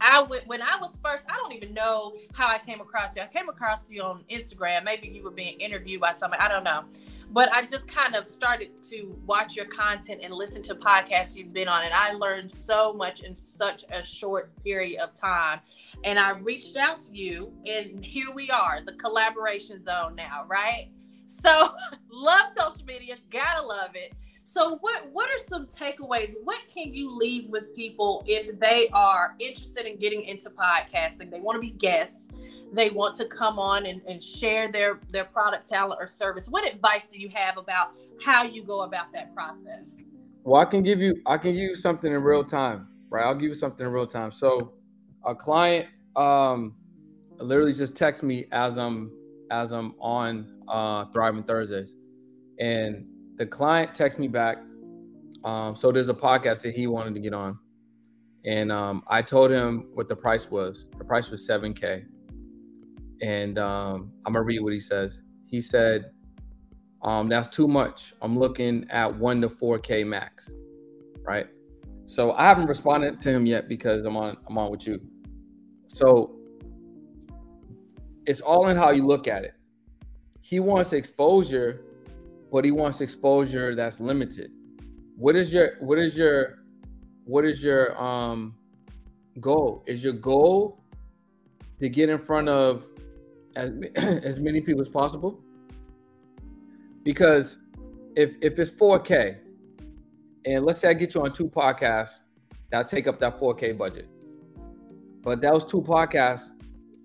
I 0.00 0.22
went 0.22 0.46
when 0.48 0.60
I 0.60 0.76
was 0.80 0.98
first, 1.02 1.24
I 1.30 1.36
don't 1.36 1.52
even 1.52 1.72
know 1.72 2.14
how 2.32 2.48
I 2.48 2.58
came 2.58 2.80
across 2.80 3.14
you. 3.14 3.22
I 3.22 3.26
came 3.26 3.48
across 3.48 3.90
you 3.90 4.02
on 4.02 4.24
Instagram. 4.28 4.84
Maybe 4.84 5.08
you 5.08 5.22
were 5.22 5.30
being 5.30 5.58
interviewed 5.60 6.00
by 6.00 6.12
somebody. 6.12 6.42
I 6.42 6.48
don't 6.48 6.64
know. 6.64 6.84
But 7.30 7.52
I 7.52 7.64
just 7.64 7.88
kind 7.88 8.16
of 8.16 8.26
started 8.26 8.82
to 8.90 9.16
watch 9.26 9.56
your 9.56 9.66
content 9.66 10.20
and 10.22 10.34
listen 10.34 10.62
to 10.62 10.74
podcasts 10.74 11.36
you've 11.36 11.52
been 11.52 11.68
on. 11.68 11.84
And 11.84 11.94
I 11.94 12.12
learned 12.12 12.50
so 12.50 12.92
much 12.92 13.20
in 13.22 13.34
such 13.34 13.84
a 13.90 14.02
short 14.02 14.52
period 14.62 15.00
of 15.00 15.14
time. 15.14 15.60
And 16.02 16.18
I 16.18 16.30
reached 16.30 16.76
out 16.76 17.00
to 17.00 17.16
you, 17.16 17.52
and 17.66 18.04
here 18.04 18.30
we 18.32 18.50
are, 18.50 18.80
the 18.84 18.92
collaboration 18.92 19.82
zone 19.82 20.16
now, 20.16 20.44
right? 20.48 20.90
So 21.40 21.74
love 22.10 22.50
social 22.56 22.86
media, 22.86 23.16
gotta 23.30 23.64
love 23.64 23.90
it. 23.94 24.14
So 24.46 24.76
what 24.82 25.08
what 25.10 25.30
are 25.30 25.38
some 25.38 25.66
takeaways? 25.66 26.34
What 26.44 26.60
can 26.72 26.92
you 26.92 27.10
leave 27.10 27.48
with 27.48 27.74
people 27.74 28.22
if 28.26 28.58
they 28.58 28.88
are 28.92 29.34
interested 29.38 29.86
in 29.86 29.96
getting 29.96 30.22
into 30.24 30.50
podcasting? 30.50 31.30
They 31.30 31.40
want 31.40 31.56
to 31.56 31.60
be 31.60 31.70
guests, 31.70 32.28
they 32.72 32.90
want 32.90 33.16
to 33.16 33.24
come 33.24 33.58
on 33.58 33.86
and, 33.86 34.02
and 34.06 34.22
share 34.22 34.70
their 34.70 35.00
their 35.08 35.24
product, 35.24 35.66
talent, 35.66 35.98
or 35.98 36.06
service. 36.06 36.48
What 36.48 36.70
advice 36.70 37.08
do 37.08 37.18
you 37.18 37.30
have 37.30 37.56
about 37.56 37.92
how 38.22 38.44
you 38.44 38.62
go 38.62 38.82
about 38.82 39.12
that 39.14 39.34
process? 39.34 39.96
Well, 40.44 40.60
I 40.60 40.66
can 40.66 40.82
give 40.82 41.00
you 41.00 41.22
I 41.26 41.38
can 41.38 41.52
give 41.52 41.62
you 41.62 41.74
something 41.74 42.12
in 42.12 42.22
real 42.22 42.44
time, 42.44 42.88
right? 43.08 43.24
I'll 43.24 43.34
give 43.34 43.48
you 43.48 43.54
something 43.54 43.86
in 43.86 43.92
real 43.92 44.06
time. 44.06 44.30
So 44.30 44.74
a 45.24 45.34
client 45.34 45.88
um 46.16 46.74
literally 47.38 47.72
just 47.72 47.96
text 47.96 48.22
me 48.22 48.44
as 48.52 48.76
I'm 48.76 49.10
as 49.50 49.72
I'm 49.72 49.94
on 50.00 50.60
uh, 50.68 51.06
Thriving 51.06 51.44
Thursdays, 51.44 51.94
and 52.58 53.06
the 53.36 53.46
client 53.46 53.92
texted 53.92 54.18
me 54.18 54.28
back. 54.28 54.58
Um, 55.44 55.76
so 55.76 55.92
there's 55.92 56.08
a 56.08 56.14
podcast 56.14 56.62
that 56.62 56.74
he 56.74 56.86
wanted 56.86 57.14
to 57.14 57.20
get 57.20 57.34
on, 57.34 57.58
and 58.44 58.72
um, 58.72 59.02
I 59.08 59.22
told 59.22 59.50
him 59.50 59.88
what 59.94 60.08
the 60.08 60.16
price 60.16 60.50
was. 60.50 60.86
The 60.98 61.04
price 61.04 61.30
was 61.30 61.46
seven 61.46 61.74
k, 61.74 62.04
and 63.22 63.58
um, 63.58 64.12
I'm 64.24 64.32
gonna 64.32 64.44
read 64.44 64.60
what 64.60 64.72
he 64.72 64.80
says. 64.80 65.22
He 65.46 65.60
said, 65.60 66.12
um, 67.02 67.28
"That's 67.28 67.48
too 67.48 67.68
much. 67.68 68.14
I'm 68.22 68.38
looking 68.38 68.86
at 68.90 69.14
one 69.14 69.40
to 69.42 69.48
four 69.48 69.78
k 69.78 70.04
max." 70.04 70.48
Right. 71.26 71.46
So 72.06 72.32
I 72.32 72.44
haven't 72.44 72.66
responded 72.66 73.20
to 73.22 73.30
him 73.30 73.46
yet 73.46 73.68
because 73.68 74.04
I'm 74.04 74.16
on 74.16 74.36
I'm 74.48 74.58
on 74.58 74.70
with 74.70 74.86
you. 74.86 75.00
So 75.88 76.36
it's 78.26 78.40
all 78.40 78.68
in 78.68 78.76
how 78.76 78.90
you 78.90 79.06
look 79.06 79.28
at 79.28 79.44
it. 79.44 79.54
He 80.40 80.60
wants 80.60 80.92
exposure, 80.92 81.82
but 82.52 82.64
he 82.64 82.70
wants 82.70 83.00
exposure 83.00 83.74
that's 83.74 84.00
limited. 84.00 84.50
What 85.16 85.36
is 85.36 85.52
your 85.52 85.76
what 85.80 85.98
is 85.98 86.16
your 86.16 86.58
what 87.24 87.44
is 87.44 87.62
your 87.62 88.00
um 88.02 88.54
goal? 89.40 89.84
Is 89.86 90.02
your 90.02 90.12
goal 90.12 90.80
to 91.80 91.88
get 91.88 92.08
in 92.08 92.18
front 92.18 92.48
of 92.48 92.84
as, 93.56 93.72
as 93.96 94.40
many 94.40 94.60
people 94.60 94.82
as 94.82 94.88
possible? 94.88 95.40
Because 97.02 97.58
if 98.16 98.34
if 98.40 98.58
it's 98.58 98.70
4K, 98.70 99.38
and 100.46 100.64
let's 100.64 100.80
say 100.80 100.88
I 100.88 100.94
get 100.94 101.14
you 101.14 101.22
on 101.22 101.32
two 101.32 101.48
podcasts, 101.48 102.18
that'll 102.70 102.88
take 102.88 103.06
up 103.06 103.18
that 103.20 103.40
4K 103.40 103.76
budget. 103.76 104.08
But 105.22 105.40
those 105.40 105.64
two 105.64 105.80
podcasts 105.80 106.50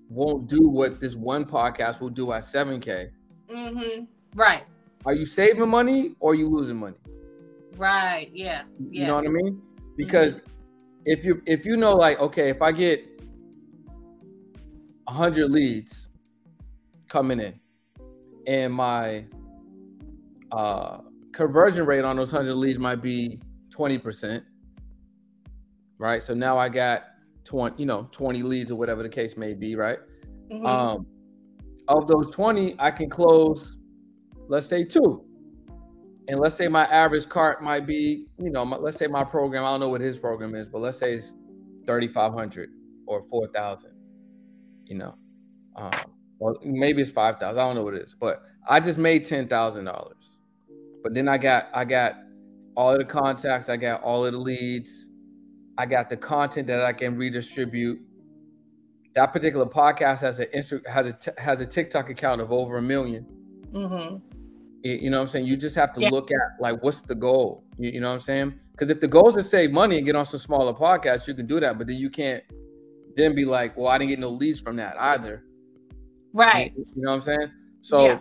won't 0.10 0.48
do 0.48 0.68
what 0.68 1.00
this 1.00 1.16
one 1.16 1.46
podcast 1.46 2.01
will 2.01 2.10
do 2.10 2.34
at 2.34 2.44
7K. 2.44 3.12
Mm-hmm. 3.50 4.06
Right. 4.36 4.63
Are 5.06 5.13
you 5.13 5.25
saving 5.25 5.70
money 5.70 6.16
or 6.20 6.32
are 6.32 6.36
you 6.36 6.50
losing 6.50 6.75
money? 6.75 6.98
Right. 7.78 8.30
Yeah. 8.34 8.63
Yeah. 8.80 9.01
You 9.01 9.08
know 9.08 9.16
what 9.16 9.25
I 9.25 9.30
mean? 9.30 9.62
Because 9.96 10.42
mm-hmm. 10.42 10.51
if 11.06 11.24
you 11.24 11.42
if 11.46 11.66
you 11.66 11.78
know 11.78 11.94
like 11.94 12.20
okay, 12.20 12.50
if 12.50 12.62
I 12.62 12.72
get 12.72 13.06
hundred 15.08 15.50
leads 15.51 16.10
coming 17.08 17.39
in, 17.39 17.60
and 18.48 18.74
my 18.74 19.25
uh, 20.51 21.00
conversion 21.32 21.86
rate 21.86 22.04
on 22.04 22.18
those 22.18 22.32
hundred 22.32 22.56
leads 22.56 22.80
might 22.80 23.01
be 23.01 23.39
twenty 23.72 23.98
percent, 23.98 24.44
right? 25.98 26.22
So 26.22 26.34
now 26.34 26.58
I 26.58 26.70
got 26.70 27.06
20, 27.50 27.75
you 27.79 27.88
know, 27.88 28.08
20 28.12 28.44
leads 28.44 28.70
or 28.70 28.75
whatever 28.75 29.01
the 29.01 29.10
case 29.10 29.36
may 29.36 29.56
be, 29.56 29.75
right? 29.75 29.98
Mm-hmm. 30.51 30.65
Um, 30.65 31.08
of 31.88 32.08
those 32.08 32.29
20, 32.29 32.75
I 32.77 32.91
can 32.91 33.10
close, 33.10 33.79
let's 34.48 34.68
say 34.68 34.84
two. 34.84 35.25
And 36.27 36.39
let's 36.39 36.53
say 36.53 36.68
my 36.68 36.86
average 36.86 37.27
cart 37.27 37.63
might 37.63 37.88
be, 37.88 38.27
you 38.38 38.51
know, 38.51 38.63
my, 38.63 38.77
let's 38.77 38.98
say 38.98 39.08
my 39.08 39.24
program, 39.24 39.65
I 39.65 39.70
don't 39.70 39.79
know 39.79 39.89
what 39.89 40.00
his 40.00 40.20
program 40.20 40.53
is, 40.53 40.68
but 40.68 40.79
let's 40.82 41.00
say 41.00 41.15
it's 41.15 41.34
3,500 41.88 42.70
or 43.08 43.24
4,000, 43.24 43.91
you 44.86 44.96
know. 44.96 45.15
Um, 45.75 45.91
well, 46.38 46.56
maybe 46.63 47.01
it's 47.01 47.10
5,000. 47.10 47.58
I 47.58 47.60
don't 47.60 47.75
know 47.75 47.84
what 47.84 47.96
it 47.96 48.03
is, 48.03 48.15
but 48.20 48.44
I 48.68 48.79
just 48.79 49.00
made 49.00 49.25
$10,000. 49.25 50.13
But 51.01 51.13
then 51.15 51.27
I 51.27 51.39
got, 51.39 51.70
I 51.74 51.84
got 51.84 52.13
all 52.77 52.91
of 52.91 53.00
the 53.00 53.06
contacts, 53.06 53.70
I 53.70 53.77
got 53.77 54.03
all 54.03 54.24
of 54.24 54.34
the 54.34 54.38
leads, 54.38 55.09
I 55.79 55.86
got 55.86 56.09
the 56.09 56.17
content 56.17 56.67
that 56.67 56.83
I 56.83 56.91
can 56.91 57.15
redistribute. 57.15 58.01
That 59.13 59.31
particular 59.31 59.65
podcast 59.65 60.19
has 60.19 60.41
a 60.41 60.48
has 60.53 61.07
a 61.07 61.17
has 61.38 61.62
a 61.62 61.65
TikTok 61.65 62.09
account 62.09 62.41
of 62.41 62.51
over 62.51 62.79
a 62.79 62.81
1000000 62.81 63.25
mm-hmm. 63.71 64.17
you, 64.83 65.09
know 65.09 65.17
what 65.17 65.24
I'm 65.24 65.29
saying? 65.29 65.45
You 65.45 65.55
just 65.55 65.77
have 65.77 65.93
to 65.93 66.01
yeah. 66.01 66.09
look 66.09 66.31
at 66.31 66.38
like 66.59 66.83
what's 66.83 67.00
the 67.00 67.15
goal. 67.15 67.63
You, 67.77 67.91
you 67.91 68.01
know 68.01 68.09
what 68.09 68.15
I'm 68.15 68.19
saying? 68.19 68.59
Because 68.74 68.89
if 68.89 69.00
the 69.00 69.07
goal 69.07 69.29
is 69.29 69.36
to 69.36 69.43
save 69.43 69.71
money 69.71 69.95
and 69.95 70.05
get 70.05 70.17
on 70.17 70.25
some 70.25 70.41
smaller 70.41 70.74
podcasts, 70.74 71.29
you 71.29 71.33
can 71.33 71.48
do 71.48 71.62
that. 71.62 71.77
But 71.77 71.88
then 71.88 71.95
you 71.95 72.09
can't 72.09 72.43
then 73.15 73.33
be 73.33 73.45
like, 73.45 73.77
well, 73.77 73.88
I 73.88 73.98
didn't 73.98 74.09
get 74.09 74.19
no 74.19 74.31
leads 74.31 74.59
from 74.59 74.75
that 74.75 75.00
either. 75.00 75.45
Right. 76.33 76.74
You, 76.75 76.83
you 76.93 77.01
know 77.03 77.12
what 77.12 77.17
I'm 77.17 77.24
saying? 77.24 77.51
So, 77.83 78.05
yeah. 78.05 78.19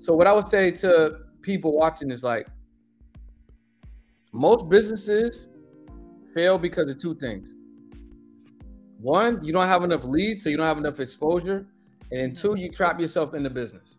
so 0.00 0.12
what 0.12 0.26
I 0.26 0.32
would 0.32 0.48
say 0.48 0.72
to 0.72 1.18
people 1.40 1.72
watching 1.72 2.10
is 2.10 2.24
like, 2.24 2.48
most 4.32 4.68
businesses 4.68 5.46
fail 6.34 6.58
because 6.58 6.90
of 6.90 6.98
two 6.98 7.14
things. 7.14 7.52
One, 9.00 9.42
you 9.42 9.52
don't 9.52 9.66
have 9.66 9.82
enough 9.82 10.04
leads, 10.04 10.42
so 10.42 10.50
you 10.50 10.56
don't 10.56 10.66
have 10.66 10.78
enough 10.78 11.00
exposure. 11.00 11.66
And 12.12 12.36
two, 12.36 12.56
you 12.56 12.68
trap 12.68 13.00
yourself 13.00 13.34
in 13.34 13.42
the 13.42 13.50
business. 13.50 13.96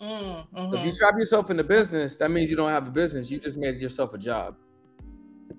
Mm, 0.00 0.46
mm-hmm. 0.56 0.74
If 0.74 0.86
you 0.86 0.92
trap 0.96 1.14
yourself 1.18 1.50
in 1.50 1.56
the 1.56 1.64
business, 1.64 2.16
that 2.16 2.30
means 2.30 2.50
you 2.50 2.56
don't 2.56 2.70
have 2.70 2.86
a 2.86 2.90
business. 2.90 3.30
You 3.30 3.38
just 3.38 3.56
made 3.56 3.80
yourself 3.80 4.14
a 4.14 4.18
job. 4.18 4.56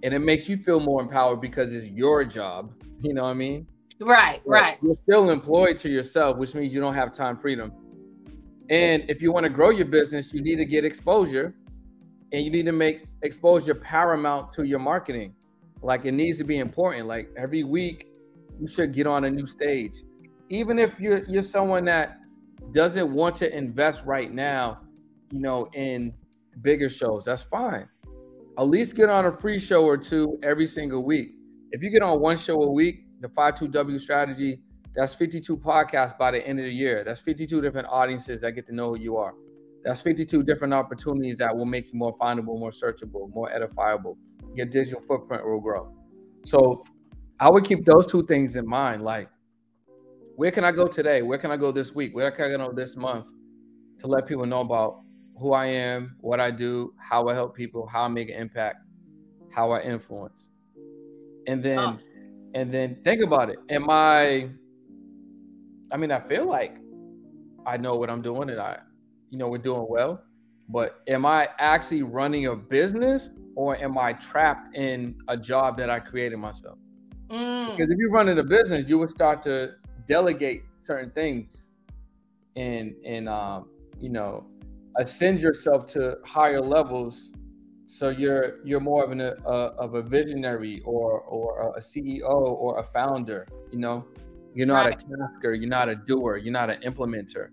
And 0.01 0.13
it 0.13 0.19
makes 0.19 0.47
you 0.47 0.57
feel 0.57 0.79
more 0.79 1.01
empowered 1.01 1.41
because 1.41 1.73
it's 1.73 1.87
your 1.87 2.23
job. 2.23 2.73
You 3.01 3.13
know 3.13 3.23
what 3.23 3.29
I 3.29 3.33
mean? 3.33 3.65
Right, 4.01 4.41
but 4.45 4.51
right. 4.51 4.77
You're 4.81 4.97
still 5.03 5.29
employed 5.29 5.77
to 5.77 5.89
yourself, 5.89 6.35
which 6.35 6.53
means 6.53 6.73
you 6.73 6.81
don't 6.81 6.95
have 6.95 7.13
time 7.13 7.37
freedom. 7.37 7.71
And 8.69 9.09
if 9.09 9.21
you 9.21 9.31
want 9.31 9.45
to 9.45 9.49
grow 9.49 9.69
your 9.69 9.85
business, 9.85 10.33
you 10.33 10.41
need 10.41 10.57
to 10.57 10.65
get 10.65 10.83
exposure 10.83 11.55
and 12.33 12.43
you 12.43 12.51
need 12.51 12.65
to 12.65 12.73
make 12.73 13.05
exposure 13.21 13.73
paramount 13.73 14.51
to 14.53 14.63
your 14.63 14.79
marketing. 14.79 15.33
Like 15.81 16.05
it 16.05 16.11
needs 16.11 16.37
to 16.39 16.43
be 16.43 16.57
important. 16.57 17.07
Like 17.07 17.29
every 17.37 17.63
week, 17.63 18.07
you 18.59 18.67
should 18.67 18.93
get 18.93 19.07
on 19.07 19.25
a 19.25 19.29
new 19.29 19.45
stage. 19.45 20.03
Even 20.49 20.79
if 20.79 20.99
you're 20.99 21.23
you're 21.25 21.43
someone 21.43 21.85
that 21.85 22.19
doesn't 22.71 23.11
want 23.11 23.35
to 23.37 23.55
invest 23.55 24.03
right 24.05 24.31
now, 24.31 24.81
you 25.31 25.39
know, 25.39 25.69
in 25.73 26.13
bigger 26.61 26.89
shows, 26.89 27.25
that's 27.25 27.43
fine. 27.43 27.87
At 28.57 28.67
least 28.67 28.95
get 28.95 29.09
on 29.09 29.25
a 29.25 29.31
free 29.31 29.59
show 29.59 29.85
or 29.85 29.97
two 29.97 30.37
every 30.43 30.67
single 30.67 31.05
week. 31.05 31.35
If 31.71 31.81
you 31.81 31.89
get 31.89 32.01
on 32.01 32.19
one 32.19 32.37
show 32.37 32.61
a 32.61 32.71
week, 32.71 33.05
the 33.21 33.29
52W 33.29 33.99
strategy, 34.01 34.59
that's 34.93 35.13
52 35.13 35.55
podcasts 35.55 36.17
by 36.17 36.31
the 36.31 36.45
end 36.45 36.59
of 36.59 36.65
the 36.65 36.73
year. 36.73 37.03
That's 37.05 37.21
52 37.21 37.61
different 37.61 37.87
audiences 37.89 38.41
that 38.41 38.51
get 38.51 38.65
to 38.67 38.75
know 38.75 38.89
who 38.89 38.99
you 38.99 39.15
are. 39.17 39.33
That's 39.83 40.01
52 40.01 40.43
different 40.43 40.73
opportunities 40.73 41.37
that 41.37 41.55
will 41.55 41.65
make 41.65 41.93
you 41.93 41.97
more 41.97 42.17
findable, 42.17 42.59
more 42.59 42.71
searchable, 42.71 43.33
more 43.33 43.49
edifiable 43.49 44.17
your 44.55 44.65
digital 44.65 45.01
footprint 45.01 45.45
will 45.45 45.59
grow. 45.59 45.93
So 46.45 46.83
I 47.39 47.49
would 47.49 47.63
keep 47.63 47.85
those 47.85 48.05
two 48.05 48.25
things 48.25 48.55
in 48.55 48.67
mind. 48.67 49.03
Like, 49.03 49.29
where 50.35 50.51
can 50.51 50.63
I 50.63 50.71
go 50.71 50.87
today? 50.87 51.21
Where 51.21 51.37
can 51.37 51.51
I 51.51 51.57
go 51.57 51.71
this 51.71 51.93
week? 51.93 52.15
Where 52.15 52.31
can 52.31 52.45
I 52.45 52.55
go 52.55 52.71
this 52.71 52.95
month 52.95 53.25
to 53.99 54.07
let 54.07 54.25
people 54.25 54.45
know 54.45 54.61
about 54.61 55.01
who 55.37 55.53
I 55.53 55.67
am, 55.67 56.15
what 56.19 56.39
I 56.39 56.51
do, 56.51 56.93
how 56.97 57.27
I 57.27 57.33
help 57.33 57.55
people, 57.55 57.87
how 57.87 58.03
I 58.03 58.07
make 58.07 58.29
an 58.29 58.35
impact, 58.35 58.77
how 59.51 59.71
I 59.71 59.81
influence. 59.81 60.45
And 61.47 61.63
then 61.63 61.79
oh. 61.79 61.97
and 62.53 62.71
then 62.73 63.01
think 63.03 63.21
about 63.21 63.49
it. 63.49 63.57
Am 63.69 63.89
I 63.89 64.49
I 65.91 65.97
mean, 65.97 66.11
I 66.11 66.19
feel 66.19 66.47
like 66.47 66.75
I 67.65 67.77
know 67.77 67.95
what 67.95 68.09
I'm 68.09 68.21
doing 68.21 68.49
and 68.49 68.59
I, 68.59 68.77
you 69.29 69.37
know, 69.37 69.49
we're 69.49 69.57
doing 69.57 69.85
well. 69.89 70.23
But 70.69 71.01
am 71.07 71.25
I 71.25 71.49
actually 71.57 72.03
running 72.03 72.45
a 72.45 72.55
business 72.55 73.31
or 73.55 73.75
am 73.77 73.97
I 73.97 74.13
trapped 74.13 74.75
in 74.75 75.17
a 75.27 75.35
job 75.35 75.77
that 75.77 75.89
I 75.89 75.99
created 75.99 76.37
myself? 76.37 76.77
Mm. 77.29 77.75
Because 77.75 77.89
if 77.89 77.97
you're 77.97 78.11
running 78.11 78.37
a 78.37 78.43
business, 78.43 78.87
you 78.87 78.99
would 78.99 79.09
start 79.09 79.43
to 79.43 79.73
delegate 80.07 80.63
certain 80.77 81.11
things 81.11 81.69
and 82.55 82.95
and 83.05 83.29
um, 83.29 83.69
you 83.99 84.09
know 84.09 84.45
ascend 84.97 85.39
yourself 85.39 85.85
to 85.85 86.17
higher 86.25 86.59
levels 86.59 87.31
so 87.85 88.09
you're 88.09 88.59
you're 88.65 88.79
more 88.79 89.03
of 89.03 89.11
an 89.11 89.21
a, 89.21 89.31
of 89.33 89.95
a 89.95 90.01
visionary 90.01 90.81
or 90.85 91.21
or 91.21 91.75
a 91.77 91.79
CEO 91.79 92.23
or 92.23 92.79
a 92.79 92.83
founder 92.83 93.47
you 93.71 93.79
know 93.79 94.05
you're 94.55 94.67
not 94.67 94.85
right. 94.85 95.01
a 95.01 95.17
tasker 95.17 95.53
you're 95.53 95.69
not 95.69 95.89
a 95.89 95.95
doer 95.95 96.37
you're 96.37 96.51
not 96.51 96.69
an 96.69 96.81
implementer 96.81 97.49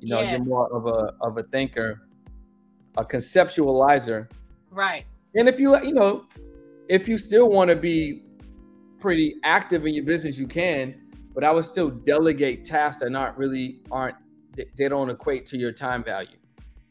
you 0.00 0.08
know 0.08 0.20
yes. 0.20 0.32
you're 0.32 0.44
more 0.44 0.72
of 0.72 0.86
a 0.86 1.12
of 1.26 1.38
a 1.38 1.42
thinker 1.44 2.05
a 2.96 3.04
conceptualizer. 3.04 4.28
Right. 4.70 5.04
And 5.34 5.48
if 5.48 5.60
you 5.60 5.80
you 5.82 5.92
know, 5.92 6.26
if 6.88 7.08
you 7.08 7.18
still 7.18 7.48
want 7.48 7.70
to 7.70 7.76
be 7.76 8.22
pretty 9.00 9.36
active 9.44 9.86
in 9.86 9.94
your 9.94 10.04
business, 10.04 10.38
you 10.38 10.46
can. 10.46 11.02
But 11.34 11.44
I 11.44 11.52
would 11.52 11.66
still 11.66 11.90
delegate 11.90 12.64
tasks 12.64 13.02
that 13.02 13.10
not 13.10 13.36
really 13.36 13.80
aren't 13.90 14.16
they 14.76 14.88
don't 14.88 15.10
equate 15.10 15.44
to 15.46 15.58
your 15.58 15.72
time 15.72 16.02
value. 16.02 16.36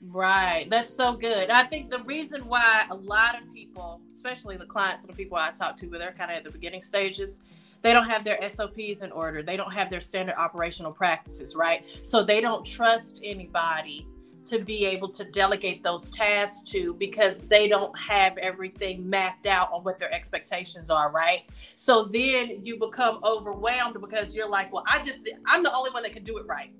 Right. 0.01 0.67
That's 0.69 0.89
so 0.89 1.15
good. 1.15 1.49
I 1.49 1.63
think 1.63 1.89
the 1.89 2.03
reason 2.03 2.47
why 2.47 2.85
a 2.91 2.95
lot 2.95 3.41
of 3.41 3.51
people, 3.51 4.01
especially 4.11 4.55
the 4.55 4.65
clients 4.65 5.03
and 5.03 5.11
the 5.11 5.17
people 5.17 5.37
I 5.37 5.49
talk 5.49 5.75
to, 5.77 5.87
where 5.87 5.97
they're 5.97 6.11
kind 6.11 6.29
of 6.29 6.37
at 6.37 6.43
the 6.43 6.51
beginning 6.51 6.81
stages, 6.81 7.39
they 7.81 7.91
don't 7.91 8.07
have 8.07 8.23
their 8.23 8.37
SOPs 8.47 9.01
in 9.01 9.11
order. 9.11 9.41
They 9.41 9.57
don't 9.57 9.71
have 9.71 9.89
their 9.89 10.01
standard 10.01 10.35
operational 10.35 10.91
practices, 10.91 11.55
right? 11.55 11.87
So 12.03 12.23
they 12.23 12.39
don't 12.39 12.63
trust 12.63 13.21
anybody 13.23 14.07
to 14.49 14.59
be 14.59 14.85
able 14.85 15.09
to 15.09 15.23
delegate 15.25 15.83
those 15.83 16.09
tasks 16.09 16.69
to 16.71 16.93
because 16.95 17.39
they 17.39 17.67
don't 17.67 17.97
have 17.97 18.37
everything 18.37 19.09
mapped 19.09 19.47
out 19.47 19.71
on 19.71 19.83
what 19.83 19.97
their 19.97 20.13
expectations 20.13 20.89
are, 20.89 21.11
right? 21.11 21.43
So 21.75 22.05
then 22.05 22.59
you 22.61 22.77
become 22.77 23.19
overwhelmed 23.23 23.99
because 23.99 24.35
you're 24.35 24.49
like, 24.49 24.71
well, 24.71 24.83
I 24.87 25.01
just, 25.01 25.27
I'm 25.45 25.63
the 25.63 25.73
only 25.73 25.91
one 25.91 26.03
that 26.03 26.13
can 26.13 26.23
do 26.23 26.37
it 26.37 26.45
right. 26.45 26.71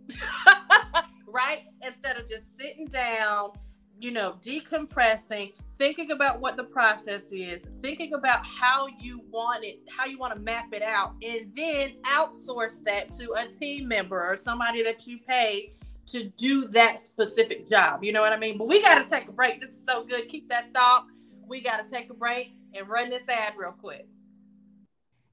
right? 1.27 1.63
Instead 1.81 2.17
of 2.17 2.27
just 2.27 2.57
sitting 2.57 2.87
down, 2.87 3.51
you 3.99 4.11
know, 4.11 4.37
decompressing, 4.41 5.53
thinking 5.77 6.11
about 6.11 6.41
what 6.41 6.57
the 6.57 6.63
process 6.63 7.31
is, 7.31 7.65
thinking 7.81 8.13
about 8.13 8.45
how 8.45 8.87
you 8.99 9.21
want 9.31 9.63
it, 9.63 9.79
how 9.89 10.05
you 10.05 10.17
want 10.17 10.33
to 10.33 10.39
map 10.39 10.67
it 10.73 10.81
out, 10.81 11.13
and 11.25 11.51
then 11.55 11.93
outsource 12.05 12.83
that 12.83 13.11
to 13.13 13.31
a 13.33 13.47
team 13.47 13.87
member 13.87 14.21
or 14.21 14.37
somebody 14.37 14.83
that 14.83 15.05
you 15.07 15.17
pay 15.27 15.71
to 16.07 16.25
do 16.25 16.67
that 16.69 16.99
specific 16.99 17.69
job. 17.69 18.03
You 18.03 18.13
know 18.13 18.21
what 18.21 18.33
I 18.33 18.37
mean? 18.37 18.57
But 18.57 18.67
we 18.67 18.81
got 18.81 19.03
to 19.03 19.09
take 19.09 19.27
a 19.27 19.31
break. 19.31 19.59
This 19.59 19.71
is 19.71 19.85
so 19.85 20.03
good. 20.05 20.27
Keep 20.27 20.49
that 20.49 20.73
thought. 20.73 21.05
We 21.47 21.61
got 21.61 21.83
to 21.85 21.89
take 21.91 22.09
a 22.09 22.13
break 22.13 22.53
and 22.73 22.87
run 22.87 23.09
this 23.09 23.27
ad 23.29 23.53
real 23.57 23.71
quick. 23.71 24.07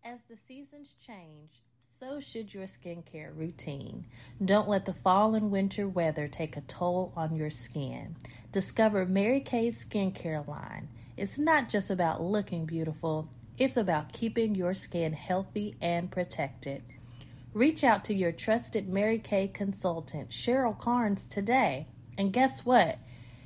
As 0.05 0.21
the 0.29 0.37
seasons 0.37 0.95
change, 1.07 1.63
So 1.99 2.19
should 2.19 2.53
your 2.53 2.67
skincare 2.67 3.31
routine. 3.37 4.07
Don't 4.45 4.69
let 4.69 4.85
the 4.87 4.93
fall 4.93 5.37
and 5.37 5.51
winter 5.53 5.89
weather 5.89 6.27
take 6.27 6.57
a 6.57 6.63
toll 6.63 7.13
on 7.17 7.37
your 7.37 7.51
skin. 7.51 8.17
Discover 8.51 9.07
Mary 9.07 9.41
Kay's 9.41 9.85
skincare 9.85 10.47
line. 10.49 10.89
It's 11.17 11.39
not 11.39 11.69
just 11.69 11.91
about 11.91 12.21
looking 12.21 12.67
beautiful, 12.67 13.29
it's 13.59 13.77
about 13.77 14.13
keeping 14.13 14.55
your 14.57 14.75
skin 14.75 15.13
healthy 15.13 15.77
and 15.81 16.11
protected. 16.11 16.83
Reach 17.55 17.85
out 17.85 18.03
to 18.05 18.15
your 18.15 18.33
trusted 18.33 18.89
Mary 18.89 19.19
Kay 19.19 19.47
consultant, 19.47 20.31
Cheryl 20.31 20.79
Carnes, 20.79 21.29
today. 21.29 21.87
And 22.17 22.33
guess 22.33 22.65
what? 22.65 22.99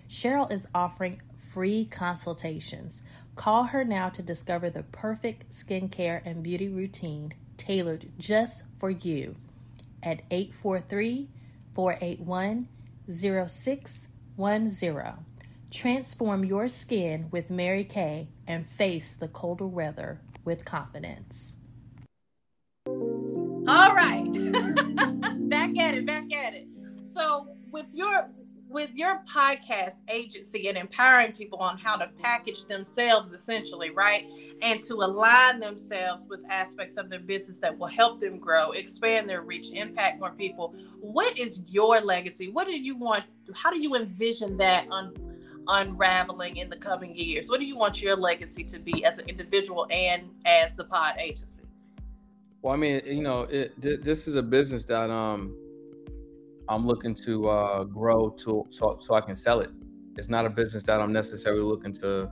Cheryl 0.08 0.52
is 0.52 0.68
offering 0.72 1.20
free 1.36 1.86
consultations. 1.86 3.02
Call 3.34 3.64
her 3.64 3.84
now 3.84 4.08
to 4.10 4.22
discover 4.22 4.70
the 4.70 4.84
perfect 4.84 5.52
skincare 5.52 6.22
and 6.24 6.44
beauty 6.44 6.68
routine 6.68 7.34
tailored 7.56 8.08
just 8.16 8.62
for 8.78 8.90
you 8.90 9.34
at 10.04 10.22
843 10.30 11.28
481 11.74 12.68
0610. 13.10 15.14
Transform 15.72 16.44
your 16.44 16.68
skin 16.68 17.26
with 17.32 17.50
Mary 17.50 17.82
Kay 17.82 18.28
and 18.46 18.64
face 18.64 19.14
the 19.14 19.26
colder 19.26 19.66
weather 19.66 20.20
with 20.44 20.64
confidence. 20.64 21.55
Back 25.48 25.78
at 25.78 25.94
it, 25.94 26.06
back 26.06 26.32
at 26.32 26.54
it. 26.54 26.66
So 27.04 27.48
with 27.70 27.86
your 27.92 28.30
with 28.68 28.90
your 28.94 29.22
podcast 29.32 29.94
agency 30.08 30.68
and 30.68 30.76
empowering 30.76 31.32
people 31.32 31.58
on 31.58 31.78
how 31.78 31.96
to 31.96 32.10
package 32.20 32.64
themselves 32.64 33.32
essentially, 33.32 33.90
right? 33.90 34.28
And 34.60 34.82
to 34.82 34.94
align 34.96 35.60
themselves 35.60 36.26
with 36.28 36.40
aspects 36.50 36.96
of 36.96 37.08
their 37.08 37.20
business 37.20 37.58
that 37.58 37.78
will 37.78 37.86
help 37.86 38.18
them 38.18 38.38
grow, 38.38 38.72
expand 38.72 39.28
their 39.28 39.42
reach, 39.42 39.70
impact 39.70 40.18
more 40.20 40.32
people. 40.32 40.74
What 41.00 41.38
is 41.38 41.62
your 41.68 42.00
legacy? 42.00 42.48
What 42.50 42.66
do 42.66 42.76
you 42.76 42.96
want? 42.96 43.24
How 43.54 43.70
do 43.70 43.78
you 43.78 43.94
envision 43.94 44.56
that 44.56 44.86
un- 44.90 45.14
unraveling 45.68 46.56
in 46.56 46.68
the 46.68 46.76
coming 46.76 47.16
years? 47.16 47.48
What 47.48 47.60
do 47.60 47.66
you 47.66 47.76
want 47.76 48.02
your 48.02 48.16
legacy 48.16 48.64
to 48.64 48.78
be 48.80 49.04
as 49.04 49.18
an 49.18 49.28
individual 49.28 49.86
and 49.90 50.28
as 50.44 50.74
the 50.74 50.84
pod 50.84 51.14
agency? 51.18 51.62
Well, 52.66 52.74
I 52.74 52.78
mean, 52.78 53.00
you 53.06 53.22
know, 53.22 53.42
it, 53.42 53.80
th- 53.80 54.00
this 54.00 54.26
is 54.26 54.34
a 54.34 54.42
business 54.42 54.84
that 54.86 55.08
um 55.08 55.54
I'm 56.68 56.84
looking 56.84 57.14
to 57.26 57.48
uh, 57.48 57.84
grow 57.84 58.30
to 58.40 58.66
so, 58.70 58.98
so 59.00 59.14
I 59.14 59.20
can 59.20 59.36
sell 59.36 59.60
it. 59.60 59.70
It's 60.16 60.28
not 60.28 60.46
a 60.46 60.50
business 60.50 60.82
that 60.82 61.00
I'm 61.00 61.12
necessarily 61.12 61.62
looking 61.62 61.92
to 62.00 62.28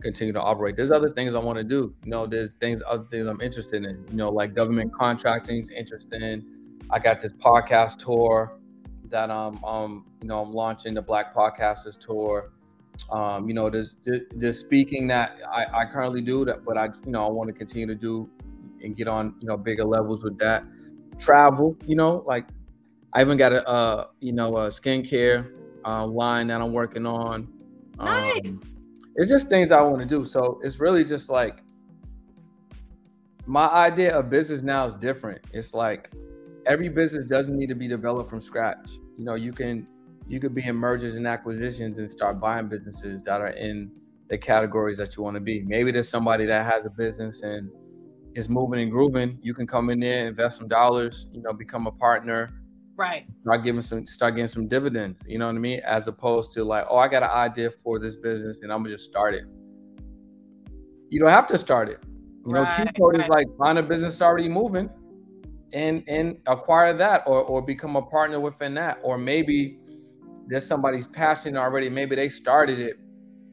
continue 0.00 0.32
to 0.32 0.40
operate. 0.40 0.76
There's 0.76 0.90
other 0.90 1.10
things 1.10 1.34
I 1.34 1.40
want 1.40 1.58
to 1.58 1.62
do. 1.62 1.94
You 2.04 2.10
know, 2.10 2.26
there's 2.26 2.54
things, 2.54 2.80
other 2.88 3.04
things 3.04 3.26
I'm 3.26 3.42
interested 3.42 3.84
in. 3.84 4.02
You 4.10 4.16
know, 4.16 4.30
like 4.30 4.54
government 4.54 4.94
contracting 4.94 5.60
is 5.60 5.68
interested 5.68 6.22
in. 6.22 6.78
I 6.88 6.98
got 6.98 7.20
this 7.20 7.34
podcast 7.34 7.98
tour 7.98 8.58
that 9.10 9.30
um 9.30 9.62
um 9.62 10.06
you 10.22 10.28
know 10.28 10.40
I'm 10.40 10.52
launching 10.52 10.94
the 10.94 11.02
Black 11.02 11.34
Podcasters 11.34 11.98
tour. 11.98 12.50
Um, 13.10 13.46
you 13.46 13.52
know, 13.52 13.68
there's 13.68 13.98
there's 14.30 14.58
speaking 14.58 15.06
that 15.08 15.36
I, 15.52 15.66
I 15.80 15.84
currently 15.84 16.22
do 16.22 16.46
that, 16.46 16.64
but 16.64 16.78
I 16.78 16.86
you 17.04 17.12
know 17.12 17.26
I 17.26 17.30
want 17.30 17.48
to 17.48 17.52
continue 17.52 17.86
to 17.88 17.94
do 17.94 18.30
and 18.82 18.96
get 18.96 19.08
on 19.08 19.34
you 19.40 19.48
know 19.48 19.56
bigger 19.56 19.84
levels 19.84 20.22
with 20.22 20.38
that. 20.38 20.64
Travel, 21.18 21.76
you 21.86 21.96
know, 21.96 22.22
like 22.26 22.46
I 23.12 23.22
even 23.22 23.38
got 23.38 23.52
a 23.52 23.66
uh, 23.68 24.06
you 24.20 24.32
know 24.32 24.56
a 24.56 24.68
skincare 24.68 25.56
uh, 25.84 26.06
line 26.06 26.48
that 26.48 26.60
I'm 26.60 26.72
working 26.72 27.06
on. 27.06 27.48
Nice. 27.98 28.48
Um, 28.48 28.62
it's 29.16 29.30
just 29.30 29.48
things 29.48 29.72
I 29.72 29.80
want 29.80 30.00
to 30.00 30.06
do. 30.06 30.24
So 30.24 30.60
it's 30.62 30.78
really 30.78 31.04
just 31.04 31.30
like 31.30 31.62
my 33.46 33.66
idea 33.68 34.16
of 34.16 34.28
business 34.28 34.60
now 34.60 34.86
is 34.86 34.94
different. 34.94 35.40
It's 35.52 35.72
like 35.72 36.12
every 36.66 36.88
business 36.88 37.24
doesn't 37.24 37.56
need 37.56 37.68
to 37.68 37.74
be 37.74 37.88
developed 37.88 38.28
from 38.28 38.42
scratch. 38.42 38.90
You 39.16 39.24
know, 39.24 39.34
you 39.34 39.52
can 39.52 39.88
you 40.28 40.40
could 40.40 40.54
be 40.54 40.66
in 40.66 40.76
mergers 40.76 41.16
and 41.16 41.26
acquisitions 41.26 41.98
and 41.98 42.10
start 42.10 42.40
buying 42.40 42.68
businesses 42.68 43.22
that 43.22 43.40
are 43.40 43.50
in 43.50 43.90
the 44.28 44.36
categories 44.36 44.98
that 44.98 45.16
you 45.16 45.22
want 45.22 45.34
to 45.34 45.40
be. 45.40 45.62
Maybe 45.62 45.92
there's 45.92 46.08
somebody 46.08 46.46
that 46.46 46.64
has 46.70 46.84
a 46.84 46.90
business 46.90 47.42
and 47.42 47.70
is 48.36 48.48
moving 48.48 48.80
and 48.80 48.90
grooving. 48.90 49.38
You 49.42 49.54
can 49.54 49.66
come 49.66 49.90
in 49.90 49.98
there, 49.98 50.28
invest 50.28 50.58
some 50.58 50.68
dollars, 50.68 51.26
you 51.32 51.42
know, 51.42 51.52
become 51.52 51.86
a 51.86 51.92
partner, 51.92 52.52
Right. 52.96 53.26
Start 53.42 53.62
giving 53.62 53.82
some 53.82 54.06
start 54.06 54.34
getting 54.36 54.48
some 54.48 54.68
dividends. 54.68 55.22
You 55.26 55.38
know 55.38 55.46
what 55.46 55.54
I 55.54 55.58
mean? 55.58 55.80
As 55.80 56.08
opposed 56.08 56.52
to 56.52 56.64
like, 56.64 56.86
oh, 56.88 56.96
I 56.96 57.08
got 57.08 57.22
an 57.22 57.30
idea 57.30 57.70
for 57.70 57.98
this 57.98 58.16
business 58.16 58.62
and 58.62 58.72
I'm 58.72 58.82
gonna 58.82 58.94
just 58.94 59.04
start 59.04 59.34
it. 59.34 59.44
You 61.10 61.20
don't 61.20 61.30
have 61.30 61.46
to 61.48 61.58
start 61.58 61.90
it. 61.90 62.02
You 62.46 62.52
right, 62.52 62.78
know, 62.78 62.84
cheat 62.84 62.96
code 62.96 63.16
right. 63.16 63.24
is 63.24 63.28
like 63.28 63.46
find 63.58 63.78
a 63.78 63.82
business 63.82 64.22
already 64.22 64.48
moving 64.48 64.88
and 65.74 66.02
and 66.08 66.38
acquire 66.46 66.94
that 66.94 67.22
or 67.26 67.42
or 67.42 67.60
become 67.60 67.96
a 67.96 68.02
partner 68.02 68.40
within 68.40 68.72
that. 68.74 68.98
Or 69.02 69.18
maybe 69.18 69.78
there's 70.46 70.66
somebody's 70.66 71.06
passion 71.06 71.56
already. 71.58 71.90
Maybe 71.90 72.16
they 72.16 72.30
started 72.30 72.78
it, 72.78 72.96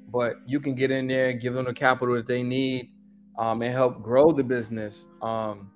but 0.09 0.37
you 0.47 0.61
can 0.61 0.73
get 0.73 0.89
in 0.89 1.05
there 1.07 1.31
and 1.31 1.41
give 1.41 1.53
them 1.53 1.65
the 1.65 1.73
capital 1.73 2.15
that 2.15 2.27
they 2.27 2.43
need 2.43 2.92
um, 3.37 3.61
and 3.61 3.73
help 3.73 4.01
grow 4.01 4.31
the 4.31 4.43
business. 4.43 5.07
Um, 5.21 5.71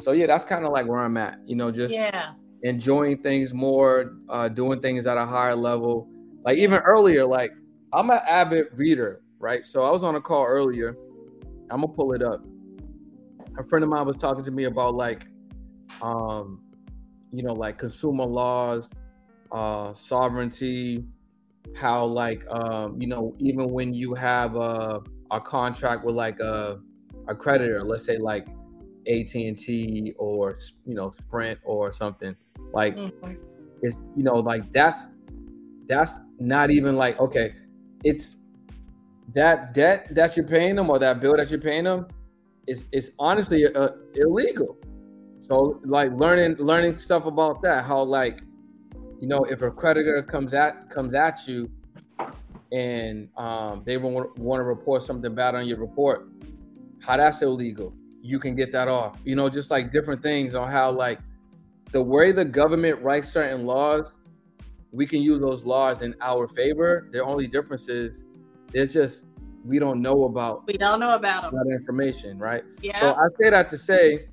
so 0.00 0.12
yeah, 0.12 0.26
that's 0.26 0.44
kind 0.44 0.64
of 0.64 0.72
like 0.72 0.86
where 0.86 1.00
I'm 1.00 1.16
at. 1.16 1.38
You 1.46 1.56
know, 1.56 1.70
just 1.70 1.94
yeah 1.94 2.32
enjoying 2.64 3.18
things 3.18 3.52
more, 3.52 4.16
uh, 4.30 4.48
doing 4.48 4.80
things 4.80 5.06
at 5.06 5.16
a 5.16 5.24
higher 5.24 5.54
level. 5.54 6.08
Like 6.44 6.58
even 6.58 6.78
earlier, 6.78 7.24
like 7.24 7.52
I'm 7.92 8.10
an 8.10 8.20
avid 8.26 8.66
reader, 8.72 9.20
right? 9.38 9.64
So 9.64 9.84
I 9.84 9.90
was 9.90 10.02
on 10.02 10.16
a 10.16 10.20
call 10.20 10.44
earlier. 10.46 10.96
I'm 11.70 11.82
gonna 11.82 11.88
pull 11.88 12.12
it 12.14 12.22
up. 12.22 12.42
A 13.58 13.64
friend 13.64 13.84
of 13.84 13.90
mine 13.90 14.06
was 14.06 14.16
talking 14.16 14.42
to 14.44 14.50
me 14.50 14.64
about 14.64 14.94
like, 14.94 15.26
um, 16.02 16.60
you 17.32 17.42
know, 17.42 17.52
like 17.52 17.78
consumer 17.78 18.24
laws, 18.24 18.88
uh, 19.52 19.92
sovereignty, 19.92 21.04
how 21.76 22.04
like, 22.04 22.44
um, 22.48 23.00
you 23.00 23.06
know, 23.06 23.34
even 23.38 23.70
when 23.70 23.92
you 23.92 24.14
have 24.14 24.56
a, 24.56 25.00
a 25.30 25.40
contract 25.40 26.04
with 26.04 26.14
like 26.14 26.40
a, 26.40 26.78
a 27.28 27.34
creditor, 27.34 27.82
let's 27.82 28.04
say 28.04 28.18
like 28.18 28.46
AT&T 29.06 30.14
or 30.18 30.56
you 30.84 30.94
know 30.94 31.10
Sprint 31.10 31.58
or 31.64 31.92
something 31.92 32.34
like 32.72 32.96
mm-hmm. 32.96 33.34
it's 33.82 34.04
you 34.16 34.22
know 34.22 34.36
like 34.36 34.70
that's 34.72 35.08
that's 35.86 36.20
not 36.38 36.70
even 36.70 36.96
like 36.96 37.18
okay 37.20 37.54
it's 38.02 38.36
that 39.34 39.74
debt 39.74 40.06
that 40.10 40.36
you're 40.36 40.46
paying 40.46 40.76
them 40.76 40.90
or 40.90 40.98
that 40.98 41.20
bill 41.20 41.36
that 41.36 41.50
you're 41.50 41.60
paying 41.60 41.84
them 41.84 42.06
is 42.66 42.86
is 42.92 43.12
honestly 43.18 43.66
uh, 43.74 43.88
illegal 44.14 44.76
so 45.42 45.80
like 45.84 46.10
learning 46.12 46.56
learning 46.56 46.96
stuff 46.96 47.26
about 47.26 47.60
that 47.62 47.84
how 47.84 48.02
like 48.02 48.40
you 49.20 49.28
know 49.28 49.44
if 49.44 49.62
a 49.62 49.70
creditor 49.70 50.22
comes 50.22 50.54
at 50.54 50.88
comes 50.90 51.14
at 51.14 51.46
you 51.46 51.70
and 52.74 53.28
um, 53.36 53.82
they 53.84 53.96
want, 53.96 54.36
want 54.38 54.58
to 54.60 54.64
report 54.64 55.02
something 55.02 55.34
bad 55.34 55.54
on 55.54 55.66
your 55.66 55.78
report 55.78 56.28
how 57.00 57.16
that's 57.16 57.42
illegal 57.42 57.94
you 58.24 58.38
can 58.40 58.56
get 58.56 58.72
that 58.72 58.88
off. 58.88 59.20
You 59.24 59.36
know, 59.36 59.50
just 59.50 59.70
like 59.70 59.92
different 59.92 60.22
things 60.22 60.54
on 60.54 60.70
how 60.70 60.90
like 60.90 61.20
the 61.92 62.02
way 62.02 62.32
the 62.32 62.44
government 62.44 63.00
writes 63.02 63.28
certain 63.28 63.66
laws, 63.66 64.12
we 64.92 65.06
can 65.06 65.20
use 65.20 65.42
those 65.42 65.64
laws 65.64 66.00
in 66.00 66.14
our 66.22 66.48
favor. 66.48 67.06
The 67.12 67.22
only 67.22 67.46
difference 67.46 67.88
is 67.88 68.20
it's 68.72 68.94
just 68.94 69.24
we 69.62 69.78
don't 69.78 70.00
know 70.00 70.24
about 70.24 70.66
we 70.66 70.78
don't 70.78 71.00
know 71.00 71.14
about 71.14 71.42
them. 71.42 71.54
that 71.54 71.74
information, 71.74 72.38
right? 72.38 72.64
Yeah. 72.80 72.98
So 72.98 73.14
I 73.14 73.26
say 73.38 73.50
that 73.50 73.68
to 73.68 73.78
say 73.78 74.26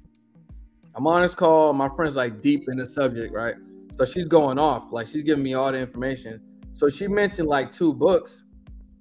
I'm 0.95 1.05
on 1.05 1.23
this 1.23 1.35
call, 1.35 1.73
my 1.73 1.89
friend's 1.93 2.15
like 2.15 2.39
deep 2.39 2.63
in 2.69 2.77
the 2.77 2.85
subject, 2.85 3.33
right? 3.33 3.55
So 3.97 4.05
she's 4.05 4.25
going 4.25 4.57
off, 4.57 4.93
like 4.93 5.07
she's 5.07 5.23
giving 5.23 5.43
me 5.43 5.53
all 5.53 5.69
the 5.69 5.79
information. 5.79 6.41
So 6.73 6.89
she 6.89 7.07
mentioned 7.07 7.47
like 7.47 7.71
two 7.71 7.93
books, 7.93 8.43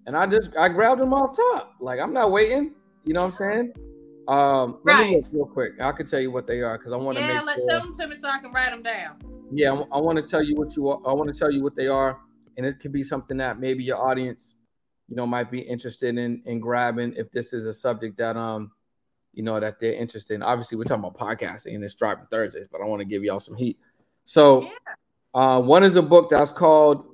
and 0.06 0.16
I 0.16 0.26
just 0.26 0.56
I 0.56 0.68
grabbed 0.68 1.00
them 1.00 1.12
off 1.12 1.36
top. 1.36 1.74
Like 1.80 2.00
I'm 2.00 2.12
not 2.12 2.30
waiting. 2.30 2.74
You 3.04 3.14
know 3.14 3.22
what 3.22 3.26
I'm 3.26 3.32
saying? 3.32 3.72
Um, 4.28 4.78
right. 4.84 4.98
let 4.98 5.10
me 5.10 5.22
real 5.32 5.46
quick. 5.46 5.72
I 5.80 5.92
can 5.92 6.06
tell 6.06 6.20
you 6.20 6.30
what 6.30 6.46
they 6.46 6.60
are 6.60 6.78
because 6.78 6.92
I 6.92 6.96
want 6.96 7.18
to 7.18 7.24
yeah, 7.24 7.38
make. 7.38 7.46
let 7.46 7.56
sure. 7.56 7.66
tell 7.68 7.80
them 7.80 7.94
to 7.94 8.06
me 8.08 8.16
so 8.16 8.28
I 8.28 8.38
can 8.38 8.52
write 8.52 8.70
them 8.70 8.82
down. 8.82 9.16
Yeah, 9.52 9.72
I, 9.72 9.96
I 9.96 10.00
want 10.00 10.16
to 10.16 10.22
tell 10.22 10.42
you 10.42 10.56
what 10.56 10.76
you. 10.76 10.88
are. 10.88 11.00
I 11.06 11.12
want 11.12 11.32
to 11.32 11.38
tell 11.38 11.50
you 11.50 11.62
what 11.62 11.74
they 11.74 11.88
are, 11.88 12.18
and 12.56 12.66
it 12.66 12.80
could 12.80 12.92
be 12.92 13.02
something 13.02 13.36
that 13.38 13.58
maybe 13.58 13.82
your 13.82 13.96
audience, 13.96 14.54
you 15.08 15.16
know, 15.16 15.26
might 15.26 15.50
be 15.50 15.60
interested 15.60 16.16
in 16.16 16.42
in 16.44 16.60
grabbing 16.60 17.14
if 17.16 17.30
this 17.32 17.52
is 17.52 17.64
a 17.66 17.72
subject 17.72 18.18
that 18.18 18.36
um, 18.36 18.70
you 19.32 19.42
know, 19.42 19.60
that 19.60 19.78
they're 19.78 19.94
interested 19.94 20.34
in. 20.34 20.42
Obviously, 20.42 20.76
we're 20.76 20.84
talking 20.84 21.04
about 21.04 21.16
podcasting 21.16 21.74
and 21.74 21.84
it's 21.84 21.94
dropping 21.94 22.26
Thursdays, 22.30 22.66
but 22.70 22.80
I 22.80 22.84
want 22.84 23.00
to 23.00 23.04
give 23.04 23.22
y'all 23.22 23.40
some 23.40 23.56
heat. 23.56 23.78
So, 24.24 24.62
yeah. 24.62 24.68
uh, 25.34 25.60
one 25.60 25.84
is 25.84 25.96
a 25.96 26.02
book 26.02 26.30
that's 26.30 26.52
called 26.52 27.06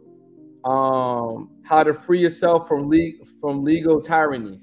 um, 0.66 1.50
"How 1.64 1.82
to 1.82 1.94
Free 1.94 2.20
Yourself 2.20 2.68
from 2.68 2.90
Le- 2.90 3.24
from 3.40 3.64
Legal 3.64 4.00
Tyranny." 4.00 4.60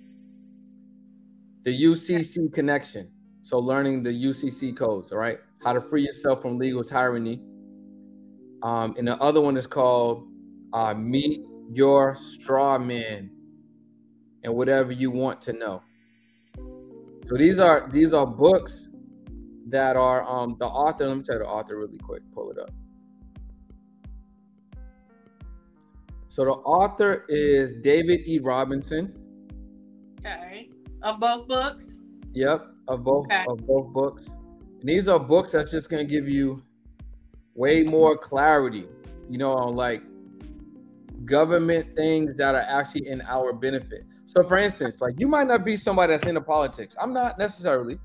the 1.63 1.83
UCC 1.83 2.51
connection. 2.53 3.09
So 3.41 3.59
learning 3.59 4.03
the 4.03 4.09
UCC 4.09 4.75
codes, 4.75 5.11
all 5.11 5.17
right? 5.17 5.39
How 5.63 5.73
to 5.73 5.81
free 5.81 6.03
yourself 6.03 6.41
from 6.41 6.57
legal 6.57 6.83
tyranny. 6.83 7.41
Um, 8.63 8.95
and 8.97 9.07
the 9.07 9.17
other 9.17 9.41
one 9.41 9.57
is 9.57 9.67
called 9.67 10.27
uh, 10.73 10.93
Meet 10.93 11.41
Your 11.71 12.15
Straw 12.15 12.77
Man 12.77 13.29
and 14.43 14.53
whatever 14.53 14.91
you 14.91 15.11
want 15.11 15.41
to 15.41 15.53
know. 15.53 15.81
So 17.27 17.37
these 17.37 17.59
are 17.59 17.89
these 17.91 18.13
are 18.13 18.27
books 18.27 18.89
that 19.69 19.95
are 19.95 20.23
um 20.27 20.57
the 20.59 20.65
author. 20.65 21.07
Let 21.07 21.17
me 21.17 21.23
tell 21.23 21.35
you 21.35 21.43
the 21.43 21.47
author 21.47 21.77
really 21.77 21.97
quick. 21.97 22.21
Pull 22.33 22.51
it 22.51 22.57
up. 22.59 22.71
So 26.33 26.43
the 26.45 26.51
author 26.51 27.25
is 27.29 27.73
David 27.83 28.21
E. 28.25 28.39
Robinson. 28.39 29.13
Okay. 30.17 30.67
Of 31.03 31.19
both 31.19 31.47
books? 31.47 31.93
Yep, 32.33 32.69
of 32.87 33.03
both 33.03 33.27
okay. 33.27 33.45
of 33.47 33.67
both 33.67 33.93
books. 33.93 34.29
And 34.79 34.89
these 34.89 35.07
are 35.07 35.19
books 35.19 35.51
that's 35.51 35.69
just 35.69 35.91
gonna 35.91 36.05
give 36.05 36.27
you 36.27 36.63
way 37.53 37.83
more 37.83 38.17
clarity, 38.17 38.87
you 39.29 39.37
know, 39.37 39.51
on 39.51 39.75
like 39.75 40.01
government 41.23 41.95
things 41.95 42.35
that 42.37 42.55
are 42.55 42.61
actually 42.61 43.07
in 43.07 43.21
our 43.27 43.53
benefit. 43.53 44.03
So 44.25 44.41
for 44.41 44.57
instance, 44.57 45.01
like 45.01 45.19
you 45.19 45.27
might 45.27 45.45
not 45.45 45.63
be 45.63 45.77
somebody 45.77 46.13
that's 46.13 46.25
into 46.25 46.41
politics. 46.41 46.95
I'm 46.99 47.13
not 47.13 47.37
necessarily. 47.37 47.99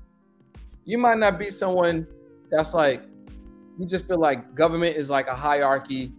You 0.85 0.99
might 0.99 1.17
not 1.17 1.39
be 1.39 1.49
someone 1.49 2.05
that's 2.51 2.75
like 2.75 3.01
you 3.79 3.87
just 3.87 4.05
feel 4.07 4.19
like 4.19 4.53
government 4.53 4.97
is 4.97 5.09
like 5.09 5.25
a 5.25 5.35
hierarchy. 5.35 6.11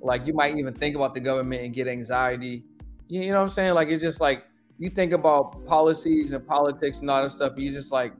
Like 0.00 0.26
you 0.26 0.32
might 0.32 0.56
even 0.56 0.74
think 0.74 0.96
about 0.96 1.14
the 1.14 1.20
government 1.20 1.62
and 1.62 1.74
get 1.74 1.88
anxiety. 1.88 2.64
You, 3.08 3.22
you 3.22 3.32
know 3.32 3.38
what 3.38 3.44
I'm 3.44 3.50
saying? 3.50 3.74
Like 3.74 3.88
it's 3.88 4.02
just 4.02 4.20
like 4.20 4.44
you 4.78 4.90
think 4.90 5.12
about 5.12 5.64
policies 5.66 6.32
and 6.32 6.46
politics 6.46 7.00
and 7.00 7.10
all 7.10 7.22
that 7.22 7.30
stuff, 7.30 7.54
you 7.56 7.72
just 7.72 7.90
like 7.90 8.12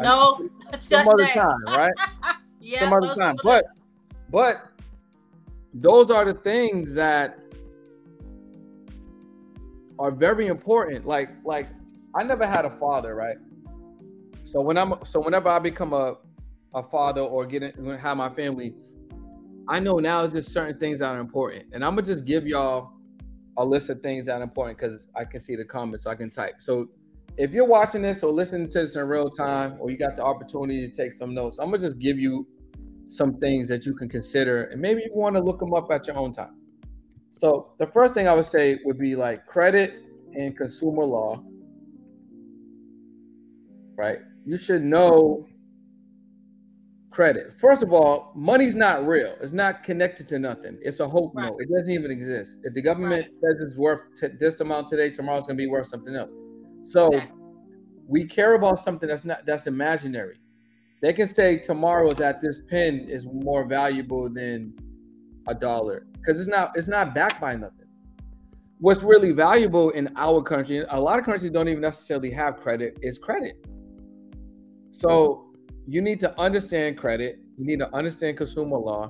no, 0.00 0.48
some 0.78 1.08
other 1.08 1.26
time, 1.26 1.64
right? 1.66 1.92
yeah, 2.60 2.78
some 2.78 2.92
other 2.92 3.14
time. 3.14 3.36
But 3.42 3.64
but 4.30 4.70
those 5.74 6.10
are 6.10 6.24
the 6.24 6.34
things 6.34 6.94
that 6.94 7.38
are 9.98 10.10
very 10.10 10.46
important. 10.46 11.06
Like 11.06 11.30
like 11.44 11.66
I 12.14 12.22
never 12.22 12.46
had 12.46 12.64
a 12.64 12.70
father, 12.70 13.14
right? 13.14 13.36
So 14.44 14.60
when 14.60 14.78
I'm 14.78 14.94
so 15.04 15.20
whenever 15.20 15.48
I 15.48 15.58
become 15.58 15.92
a 15.92 16.16
a 16.74 16.82
father 16.82 17.22
or 17.22 17.46
get 17.46 17.62
in, 17.62 17.98
have 17.98 18.16
my 18.16 18.28
family, 18.28 18.74
I 19.68 19.78
know 19.80 19.98
now 19.98 20.26
just 20.26 20.52
certain 20.52 20.78
things 20.78 21.00
that 21.00 21.10
are 21.10 21.20
important, 21.20 21.66
and 21.72 21.84
I'm 21.84 21.94
gonna 21.94 22.06
just 22.06 22.24
give 22.24 22.46
y'all 22.46 22.92
a 23.58 23.64
list 23.64 23.90
of 23.90 24.00
things 24.02 24.26
that 24.26 24.40
are 24.40 24.42
important 24.42 24.78
because 24.78 25.08
I 25.14 25.24
can 25.24 25.40
see 25.40 25.56
the 25.56 25.64
comments, 25.64 26.04
so 26.04 26.10
I 26.10 26.14
can 26.14 26.30
type. 26.30 26.54
So 26.58 26.88
if 27.36 27.50
you're 27.50 27.66
watching 27.66 28.02
this 28.02 28.22
or 28.22 28.32
listening 28.32 28.68
to 28.68 28.80
this 28.80 28.96
in 28.96 29.06
real 29.06 29.30
time, 29.30 29.76
or 29.78 29.90
you 29.90 29.98
got 29.98 30.16
the 30.16 30.22
opportunity 30.22 30.88
to 30.88 30.96
take 30.96 31.12
some 31.12 31.34
notes, 31.34 31.58
I'm 31.58 31.66
gonna 31.66 31.78
just 31.78 31.98
give 31.98 32.18
you 32.18 32.46
some 33.08 33.38
things 33.38 33.68
that 33.68 33.84
you 33.84 33.94
can 33.94 34.08
consider, 34.08 34.64
and 34.64 34.80
maybe 34.80 35.02
you 35.02 35.10
want 35.12 35.36
to 35.36 35.42
look 35.42 35.58
them 35.60 35.74
up 35.74 35.90
at 35.90 36.06
your 36.06 36.16
own 36.16 36.32
time. 36.32 36.54
So 37.32 37.72
the 37.78 37.86
first 37.88 38.14
thing 38.14 38.26
I 38.26 38.34
would 38.34 38.46
say 38.46 38.78
would 38.84 38.98
be 38.98 39.16
like 39.16 39.46
credit 39.46 40.02
and 40.34 40.56
consumer 40.56 41.04
law. 41.04 41.42
Right? 43.96 44.18
You 44.44 44.58
should 44.58 44.82
know 44.82 45.46
credit. 47.18 47.52
First 47.58 47.82
of 47.82 47.92
all, 47.92 48.30
money's 48.36 48.76
not 48.76 49.04
real. 49.04 49.34
It's 49.40 49.50
not 49.50 49.82
connected 49.82 50.28
to 50.28 50.38
nothing. 50.38 50.78
It's 50.82 51.00
a 51.00 51.08
hope 51.08 51.34
right. 51.34 51.46
note. 51.46 51.56
It 51.58 51.68
doesn't 51.68 51.90
even 51.90 52.12
exist. 52.12 52.58
If 52.62 52.74
the 52.74 52.80
government 52.80 53.26
right. 53.42 53.54
says 53.56 53.64
it's 53.64 53.76
worth 53.76 54.02
t- 54.20 54.36
this 54.38 54.60
amount 54.60 54.86
today, 54.86 55.10
tomorrow's 55.10 55.42
going 55.42 55.56
to 55.56 55.60
be 55.64 55.66
worth 55.66 55.88
something 55.88 56.14
else. 56.14 56.30
So 56.84 57.08
exactly. 57.08 57.40
we 58.06 58.24
care 58.24 58.54
about 58.54 58.78
something 58.78 59.08
that's 59.08 59.24
not 59.24 59.44
that's 59.46 59.66
imaginary. 59.66 60.38
They 61.02 61.12
can 61.12 61.26
say 61.26 61.56
tomorrow 61.56 62.12
that 62.12 62.40
this 62.40 62.60
pen 62.70 63.08
is 63.08 63.26
more 63.26 63.66
valuable 63.66 64.32
than 64.32 64.74
a 65.48 65.54
dollar 65.56 66.06
because 66.12 66.38
it's 66.38 66.48
not 66.48 66.70
it's 66.76 66.86
not 66.86 67.16
backed 67.16 67.40
by 67.40 67.56
nothing. 67.56 67.88
What's 68.78 69.02
really 69.02 69.32
valuable 69.32 69.90
in 69.90 70.08
our 70.16 70.40
country, 70.40 70.84
a 70.88 71.00
lot 71.00 71.18
of 71.18 71.24
countries 71.24 71.50
don't 71.50 71.66
even 71.66 71.80
necessarily 71.80 72.30
have 72.30 72.58
credit, 72.58 72.96
is 73.02 73.18
credit. 73.18 73.56
So 74.92 75.47
you 75.88 76.02
need 76.02 76.20
to 76.20 76.38
understand 76.38 76.98
credit. 76.98 77.38
You 77.56 77.64
need 77.64 77.78
to 77.78 77.92
understand 77.94 78.36
consumer 78.36 78.76
law, 78.76 79.08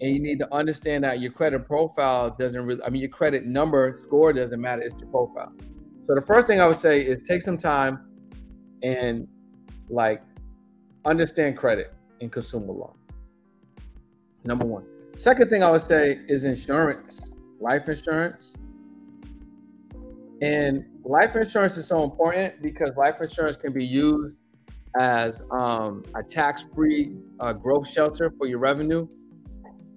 and 0.00 0.10
you 0.10 0.20
need 0.20 0.38
to 0.38 0.52
understand 0.54 1.04
that 1.04 1.20
your 1.20 1.30
credit 1.30 1.66
profile 1.66 2.34
doesn't 2.38 2.64
really. 2.64 2.82
I 2.82 2.88
mean, 2.88 3.02
your 3.02 3.10
credit 3.10 3.44
number 3.44 4.00
score 4.02 4.32
doesn't 4.32 4.58
matter. 4.58 4.80
It's 4.80 4.94
your 4.98 5.08
profile. 5.10 5.52
So 6.06 6.14
the 6.14 6.22
first 6.22 6.46
thing 6.46 6.60
I 6.60 6.66
would 6.66 6.78
say 6.78 7.02
is 7.02 7.20
take 7.28 7.42
some 7.42 7.58
time 7.58 8.06
and 8.82 9.28
like 9.90 10.22
understand 11.04 11.58
credit 11.58 11.92
and 12.22 12.32
consumer 12.32 12.72
law. 12.72 12.94
Number 14.44 14.64
one. 14.64 14.84
Second 15.16 15.50
thing 15.50 15.62
I 15.62 15.70
would 15.70 15.82
say 15.82 16.20
is 16.26 16.44
insurance, 16.44 17.20
life 17.60 17.88
insurance. 17.88 18.54
And 20.40 20.84
life 21.04 21.36
insurance 21.36 21.76
is 21.76 21.86
so 21.86 22.02
important 22.02 22.60
because 22.62 22.90
life 22.96 23.16
insurance 23.20 23.56
can 23.58 23.72
be 23.72 23.84
used 23.84 24.36
as 24.98 25.42
um, 25.50 26.04
a 26.14 26.22
tax-free 26.22 27.16
uh, 27.40 27.52
growth 27.52 27.88
shelter 27.88 28.32
for 28.38 28.46
your 28.46 28.58
revenue. 28.58 29.06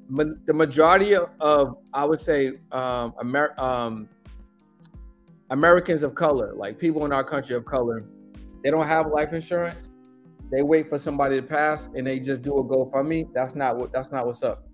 Ma- 0.10 0.24
the 0.46 0.54
majority 0.54 1.16
of, 1.16 1.30
of, 1.40 1.78
I 1.94 2.04
would 2.06 2.20
say, 2.20 2.54
um, 2.72 3.14
Amer- 3.22 3.60
um, 3.60 4.10
Americans 5.50 6.04
of 6.04 6.16
color, 6.16 6.54
like 6.56 6.80
people 6.80 7.06
in 7.06 7.12
our 7.12 7.24
country 7.24 7.56
of 7.56 7.66
color, 7.66 8.02
they 8.64 8.72
don't 8.72 8.88
have 8.88 9.08
life 9.08 9.34
insurance. 9.34 9.90
They 10.52 10.64
wait 10.64 10.90
for 10.90 10.98
somebody 10.98 11.40
to 11.40 11.46
pass 11.46 11.90
and 11.96 12.08
they 12.08 12.20
just 12.20 12.42
do 12.42 12.58
a 12.58 12.64
GoFundMe. 12.64 13.28
That's 13.34 13.54
not 13.54 13.78
what. 13.78 13.92
That's 13.92 14.12
not 14.12 14.26
what's 14.26 14.44
up. 14.44 14.68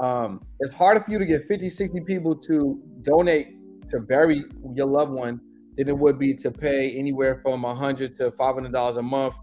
Um, 0.00 0.40
it's 0.60 0.74
harder 0.74 1.00
for 1.00 1.10
you 1.10 1.18
to 1.18 1.26
get 1.26 1.46
50, 1.46 1.70
60 1.70 2.00
people 2.00 2.34
to 2.34 2.82
donate 3.02 3.54
to 3.90 4.00
bury 4.00 4.44
your 4.74 4.86
loved 4.86 5.12
one 5.12 5.40
than 5.76 5.88
it 5.88 5.96
would 5.96 6.18
be 6.18 6.34
to 6.34 6.50
pay 6.50 6.96
anywhere 6.96 7.40
from 7.42 7.64
a 7.64 7.74
hundred 7.74 8.16
to 8.16 8.30
five 8.32 8.54
hundred 8.54 8.72
dollars 8.72 8.96
a 8.96 9.02
month 9.02 9.34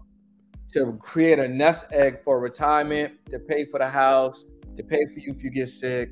to 0.72 0.98
create 1.00 1.38
a 1.38 1.48
nest 1.48 1.86
egg 1.92 2.22
for 2.22 2.40
retirement, 2.40 3.12
to 3.30 3.38
pay 3.38 3.64
for 3.66 3.78
the 3.78 3.88
house, 3.88 4.46
to 4.76 4.82
pay 4.82 5.04
for 5.12 5.18
you 5.18 5.32
if 5.32 5.42
you 5.42 5.50
get 5.50 5.68
sick, 5.68 6.10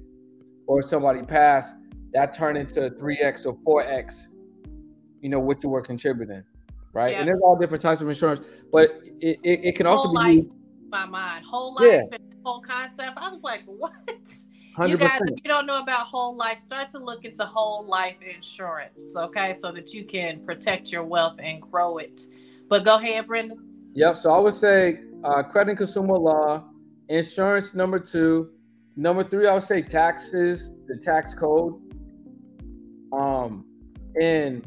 or 0.67 0.83
somebody 0.83 1.23
pass, 1.23 1.75
that 2.13 2.35
turn 2.35 2.57
into 2.57 2.85
a 2.85 2.91
3x 2.91 3.47
or 3.47 3.57
4x, 3.85 4.29
you 5.21 5.29
know, 5.29 5.41
what 5.41 5.63
you 5.63 5.69
were 5.69 5.83
contributing. 5.83 6.43
Right. 6.93 7.13
Yeah. 7.13 7.21
And 7.21 7.29
there's 7.29 7.41
all 7.43 7.57
different 7.57 7.83
types 7.83 8.01
of 8.01 8.09
insurance, 8.09 8.41
but 8.73 8.91
it, 9.21 9.39
it, 9.43 9.61
it 9.65 9.77
can 9.77 9.87
also 9.87 10.09
whole 10.09 10.13
be 10.13 10.19
life, 10.19 10.35
used, 10.35 10.55
my 10.91 11.07
mind. 11.07 11.45
Whole 11.47 11.75
life 11.75 11.87
yeah. 11.87 12.01
and 12.13 12.35
whole 12.45 12.61
concept. 12.61 13.17
I 13.17 13.29
was 13.29 13.43
like, 13.43 13.63
what? 13.67 13.93
100%. 14.77 14.89
You 14.89 14.97
guys, 14.97 15.21
if 15.23 15.39
you 15.45 15.49
don't 15.49 15.67
know 15.67 15.81
about 15.81 16.07
whole 16.07 16.37
life, 16.37 16.59
start 16.59 16.91
to 16.91 16.99
look 16.99 17.25
into 17.25 17.45
whole 17.45 17.87
life 17.87 18.17
insurance, 18.23 19.01
okay, 19.17 19.57
so 19.61 19.73
that 19.73 19.93
you 19.93 20.05
can 20.05 20.43
protect 20.45 20.93
your 20.93 21.03
wealth 21.03 21.37
and 21.39 21.61
grow 21.61 21.99
it. 21.99 22.21
But 22.69 22.85
go 22.85 22.97
ahead, 22.97 23.27
Brendan. 23.27 23.70
Yep. 23.95 24.17
So 24.17 24.33
I 24.33 24.39
would 24.39 24.55
say 24.55 25.01
uh, 25.25 25.43
credit 25.43 25.71
and 25.71 25.79
consumer 25.79 26.17
law, 26.17 26.65
insurance 27.09 27.75
number 27.75 27.99
two, 27.99 28.51
number 28.97 29.25
three. 29.25 29.49
I 29.49 29.55
would 29.55 29.65
say 29.65 29.83
taxes, 29.83 30.71
the 30.87 30.97
tax 30.97 31.35
code. 31.35 31.81
Um, 33.13 33.65
and 34.21 34.67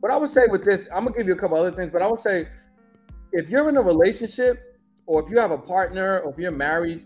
what 0.00 0.12
I 0.12 0.16
would 0.16 0.30
say 0.30 0.46
with 0.48 0.64
this, 0.64 0.88
I'm 0.92 1.04
gonna 1.04 1.16
give 1.16 1.26
you 1.26 1.34
a 1.34 1.38
couple 1.38 1.56
other 1.56 1.72
things, 1.72 1.90
but 1.92 2.02
I 2.02 2.06
would 2.06 2.20
say 2.20 2.48
if 3.32 3.48
you're 3.48 3.68
in 3.68 3.76
a 3.76 3.82
relationship 3.82 4.60
or 5.06 5.22
if 5.22 5.30
you 5.30 5.38
have 5.38 5.52
a 5.52 5.58
partner 5.58 6.18
or 6.20 6.32
if 6.32 6.38
you're 6.38 6.50
married, 6.50 7.04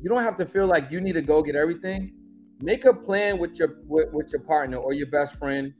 you 0.00 0.08
don't 0.08 0.22
have 0.22 0.36
to 0.36 0.46
feel 0.46 0.66
like 0.66 0.90
you 0.90 1.00
need 1.00 1.14
to 1.14 1.22
go 1.22 1.42
get 1.42 1.56
everything. 1.56 2.12
Make 2.60 2.84
a 2.84 2.92
plan 2.92 3.38
with 3.38 3.58
your 3.58 3.78
with, 3.86 4.12
with 4.12 4.30
your 4.30 4.42
partner 4.42 4.76
or 4.76 4.92
your 4.92 5.08
best 5.10 5.36
friend 5.36 5.72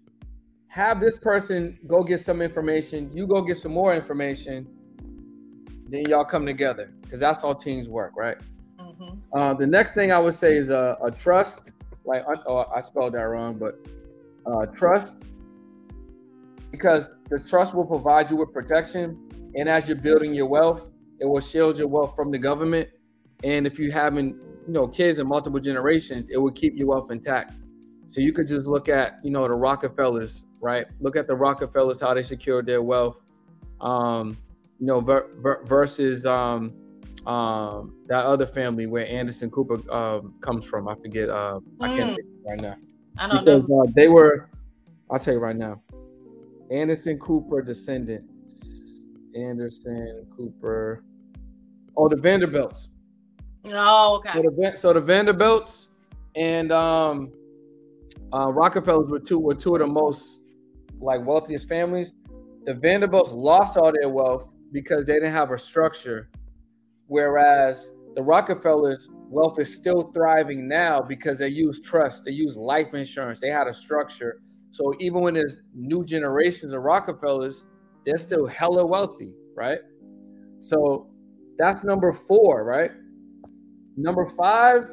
have 0.69 1.01
this 1.01 1.17
person 1.17 1.79
go 1.87 2.03
get 2.03 2.21
some 2.21 2.41
information, 2.43 3.11
you 3.13 3.27
go 3.27 3.43
get 3.43 3.57
some 3.57 3.73
more 3.73 3.95
information, 3.95 4.67
then 5.89 6.05
y'all 6.09 6.25
come 6.25 6.45
together 6.47 6.93
because 7.03 7.19
that's 7.19 7.43
how 7.43 7.55
teams 7.55 7.89
work, 7.89 8.13
right? 8.17 8.37
Mm-hmm. 8.79 9.37
Uh, 9.37 9.55
the 9.55 9.67
next 9.67 9.95
thing 9.95 10.13
I 10.13 10.19
would 10.19 10.35
say 10.35 10.57
is 10.57 10.71
a, 10.71 10.97
a 11.03 11.11
trust. 11.11 11.73
Like, 12.05 12.25
oh, 12.47 12.65
I 12.75 12.83
spelled 12.83 13.15
that 13.15 13.23
wrong, 13.23 13.59
but 13.59 13.79
uh, 14.47 14.67
trust 14.67 15.17
because 16.71 17.11
the 17.29 17.39
trust 17.39 17.75
will 17.75 17.85
provide 17.87 18.31
you 18.31 18.37
with 18.37 18.53
protection, 18.53 19.29
and 19.55 19.69
as 19.69 19.89
you're 19.89 19.97
building 19.97 20.35
your 20.35 20.47
wealth, 20.47 20.85
it 21.19 21.27
will 21.27 21.41
shield 21.41 21.79
your 21.79 21.89
wealth 21.89 22.15
from 22.15 22.31
the 22.31 22.39
government. 22.39 22.89
And 23.45 23.67
if 23.67 23.79
you 23.79 23.91
having, 23.91 24.39
you 24.67 24.73
know, 24.73 24.87
kids 24.87 25.19
in 25.19 25.27
multiple 25.27 25.61
generations, 25.61 26.29
it 26.29 26.37
will 26.37 26.53
keep 26.53 26.77
your 26.77 26.89
wealth 26.89 27.11
intact. 27.11 27.55
So 28.09 28.21
you 28.21 28.33
could 28.33 28.47
just 28.47 28.67
look 28.67 28.89
at, 28.89 29.19
you 29.23 29.31
know, 29.31 29.47
the 29.47 29.55
Rockefellers 29.55 30.45
right? 30.61 30.87
Look 31.01 31.17
at 31.17 31.27
the 31.27 31.35
Rockefellers, 31.35 32.01
how 32.01 32.15
they 32.15 32.23
secured 32.23 32.67
their 32.67 32.83
wealth, 32.83 33.21
um, 33.81 34.37
you 34.79 34.87
know, 34.87 35.01
ver- 35.01 35.31
ver- 35.39 35.65
versus 35.65 36.27
um, 36.27 36.73
um, 37.27 37.95
that 38.07 38.25
other 38.25 38.47
family 38.47 38.87
where 38.87 39.07
Anderson 39.07 39.51
Cooper 39.51 39.79
um, 39.93 40.35
comes 40.41 40.65
from. 40.65 40.89
I 40.89 40.95
forget. 40.97 41.29
Uh, 41.29 41.61
mm. 41.61 41.63
I 41.81 41.89
can't 41.89 42.11
mm. 42.13 42.17
think 42.17 42.29
right 42.47 42.61
now. 42.61 42.77
I 43.19 43.29
don't 43.29 43.45
because, 43.45 43.69
know. 43.69 43.83
Uh, 43.83 43.87
they 43.95 44.09
were. 44.09 44.49
I'll 45.11 45.19
tell 45.19 45.35
you 45.35 45.41
right 45.41 45.57
now. 45.57 45.81
Anderson 46.71 47.19
Cooper 47.19 47.63
descendants. 47.63 49.01
Anderson 49.35 50.27
Cooper. 50.37 51.03
Oh, 51.97 52.09
the 52.09 52.17
Vanderbilts. 52.17 52.89
Oh, 53.67 54.17
okay. 54.17 54.33
So 54.35 54.43
the, 54.43 54.77
so 54.77 54.93
the 54.93 55.01
Vanderbilts 55.01 55.89
and 56.37 56.71
um, 56.73 57.33
uh, 58.33 58.53
Rockefellers 58.53 59.11
were 59.11 59.19
two 59.19 59.39
were 59.39 59.55
two 59.55 59.75
of 59.75 59.81
the 59.81 59.87
most 59.87 60.41
like 61.01 61.25
wealthiest 61.25 61.69
families. 61.69 62.13
The 62.65 62.75
Vanderbilts 62.75 63.33
lost 63.33 63.77
all 63.77 63.93
their 63.93 64.09
wealth 64.09 64.49
because 64.73 65.05
they 65.05 65.15
didn't 65.15 65.33
have 65.33 65.51
a 65.51 65.59
structure. 65.59 66.29
Whereas 67.07 67.91
the 68.15 68.23
Rockefellers' 68.23 69.09
wealth 69.13 69.59
is 69.59 69.73
still 69.73 70.11
thriving 70.13 70.69
now 70.69 71.01
because 71.01 71.39
they 71.39 71.49
use 71.49 71.81
trust, 71.81 72.25
they 72.25 72.33
use 72.33 72.57
life 72.57 72.95
insurance, 72.95 73.41
they 73.41 73.51
had 73.51 73.67
a 73.67 73.75
structure. 73.75 74.41
So 74.71 74.95
even 75.01 75.21
when 75.23 75.35
there's 75.35 75.57
new 75.75 76.05
generations 76.05 76.73
of 76.73 76.83
Rockefellers, 76.83 77.65
they're 78.05 78.19
still 78.19 78.47
hella 78.47 78.85
wealthy, 78.85 79.35
right? 79.55 79.79
So 80.61 81.11
that's 81.59 81.85
number 81.85 82.13
four, 82.13 82.65
right? 82.65 82.91
Number 83.97 84.31
five, 84.37 84.91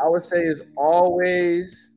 I 0.00 0.08
would 0.08 0.24
say 0.24 0.38
is 0.38 0.62
always 0.76 1.90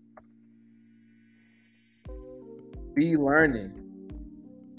be 2.95 3.17
learning. 3.17 3.71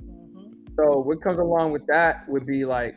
Mm-hmm. 0.03 0.53
So 0.77 1.01
what 1.01 1.23
comes 1.23 1.39
along 1.39 1.73
with 1.73 1.87
that 1.87 2.29
would 2.29 2.47
be 2.47 2.65
like 2.65 2.97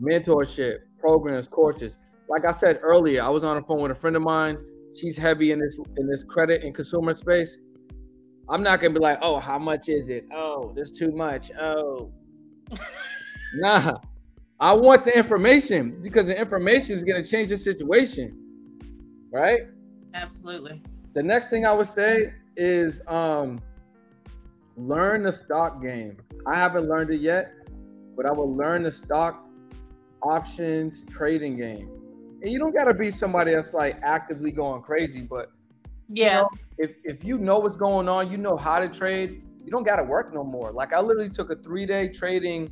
mentorship, 0.00 0.78
programs, 0.98 1.48
courses. 1.48 1.98
Like 2.28 2.44
I 2.44 2.50
said 2.50 2.80
earlier, 2.82 3.22
I 3.22 3.28
was 3.28 3.44
on 3.44 3.56
the 3.56 3.62
phone 3.62 3.82
with 3.82 3.92
a 3.92 3.94
friend 3.94 4.16
of 4.16 4.22
mine. 4.22 4.58
She's 4.98 5.16
heavy 5.16 5.50
in 5.50 5.58
this 5.58 5.78
in 5.96 6.08
this 6.08 6.24
credit 6.24 6.62
and 6.62 6.74
consumer 6.74 7.14
space. 7.14 7.56
I'm 8.48 8.62
not 8.62 8.80
gonna 8.80 8.94
be 8.94 9.00
like, 9.00 9.18
oh, 9.22 9.40
how 9.40 9.58
much 9.58 9.88
is 9.88 10.08
it? 10.08 10.26
Oh, 10.32 10.72
this 10.74 10.90
too 10.90 11.12
much. 11.12 11.50
Oh, 11.60 12.12
nah. 13.54 13.98
I 14.60 14.72
want 14.72 15.04
the 15.04 15.16
information 15.16 16.00
because 16.00 16.26
the 16.26 16.38
information 16.38 16.96
is 16.96 17.02
gonna 17.02 17.26
change 17.26 17.48
the 17.48 17.56
situation, 17.56 18.38
right? 19.32 19.62
Absolutely. 20.14 20.82
The 21.14 21.22
next 21.22 21.50
thing 21.50 21.66
I 21.66 21.72
would 21.72 21.88
say 21.88 22.32
is 22.56 23.02
um, 23.08 23.60
learn 24.76 25.22
the 25.22 25.32
stock 25.32 25.82
game. 25.82 26.16
I 26.46 26.56
haven't 26.56 26.88
learned 26.88 27.10
it 27.10 27.20
yet, 27.20 27.52
but 28.16 28.26
I 28.26 28.32
will 28.32 28.54
learn 28.54 28.82
the 28.82 28.92
stock 28.92 29.46
options 30.22 31.04
trading 31.10 31.56
game. 31.56 31.88
And 32.42 32.52
you 32.52 32.58
don't 32.58 32.74
gotta 32.74 32.94
be 32.94 33.10
somebody 33.10 33.54
that's 33.54 33.72
like 33.72 33.98
actively 34.02 34.52
going 34.52 34.82
crazy, 34.82 35.20
but 35.20 35.50
yeah, 36.08 36.24
you 36.24 36.40
know, 36.42 36.48
if 36.78 36.90
if 37.04 37.24
you 37.24 37.38
know 37.38 37.58
what's 37.58 37.76
going 37.76 38.08
on, 38.08 38.30
you 38.30 38.36
know 38.36 38.56
how 38.56 38.78
to 38.78 38.88
trade. 38.88 39.42
You 39.64 39.70
don't 39.70 39.84
gotta 39.84 40.04
work 40.04 40.34
no 40.34 40.44
more. 40.44 40.70
Like 40.70 40.92
I 40.92 41.00
literally 41.00 41.30
took 41.30 41.50
a 41.50 41.56
three 41.56 41.86
day 41.86 42.08
trading 42.08 42.70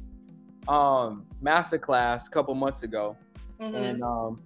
um 0.69 1.27
master 1.41 1.79
class 1.79 2.29
a 2.29 2.31
couple 2.31 2.55
months 2.55 2.83
ago, 2.83 3.17
mm-hmm. 3.61 3.75
and 3.75 4.03
um, 4.03 4.43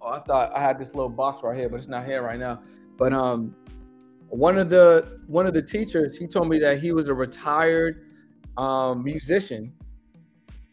oh, 0.00 0.10
I 0.10 0.20
thought 0.20 0.52
I 0.54 0.60
had 0.60 0.78
this 0.78 0.94
little 0.94 1.08
box 1.08 1.42
right 1.44 1.56
here, 1.56 1.68
but 1.68 1.76
it's 1.76 1.88
not 1.88 2.04
here 2.04 2.22
right 2.22 2.38
now. 2.38 2.60
But 2.96 3.12
um, 3.12 3.54
one 4.30 4.58
of 4.58 4.68
the 4.68 5.20
one 5.26 5.46
of 5.46 5.54
the 5.54 5.62
teachers 5.62 6.16
he 6.16 6.26
told 6.26 6.48
me 6.48 6.58
that 6.58 6.78
he 6.78 6.92
was 6.92 7.08
a 7.08 7.14
retired 7.14 8.12
um, 8.56 9.02
musician 9.02 9.72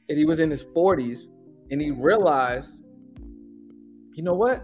and 0.10 0.18
he 0.18 0.26
was 0.26 0.40
in 0.40 0.50
his 0.50 0.66
40s 0.66 1.28
and 1.72 1.82
he 1.82 1.92
realized 1.92 2.84
you 4.14 4.24
know 4.24 4.34
what? 4.34 4.64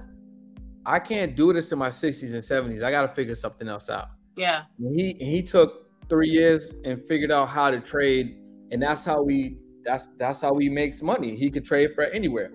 I 0.85 0.97
can't 0.97 1.35
do 1.35 1.51
this 1.51 1.71
in 1.71 1.77
my 1.77 1.89
60s 1.89 2.33
and 2.33 2.41
70s 2.41 2.83
i 2.83 2.89
got 2.89 3.01
to 3.01 3.09
figure 3.09 3.35
something 3.35 3.67
else 3.67 3.89
out. 3.89 4.09
Yeah. 4.35 4.63
And 4.79 4.95
he 4.99 5.15
he 5.19 5.43
took 5.43 5.87
three 6.09 6.29
years 6.29 6.73
and 6.83 7.01
figured 7.07 7.31
out 7.31 7.47
how 7.49 7.69
to 7.69 7.79
trade 7.79 8.37
and 8.71 8.81
that's 8.81 9.05
how 9.05 9.21
we 9.21 9.57
that's 9.83 10.09
that's 10.17 10.41
how 10.41 10.55
he 10.57 10.69
makes 10.69 11.01
money. 11.01 11.35
He 11.35 11.49
could 11.49 11.65
trade 11.65 11.91
for 11.95 12.05
anywhere. 12.05 12.51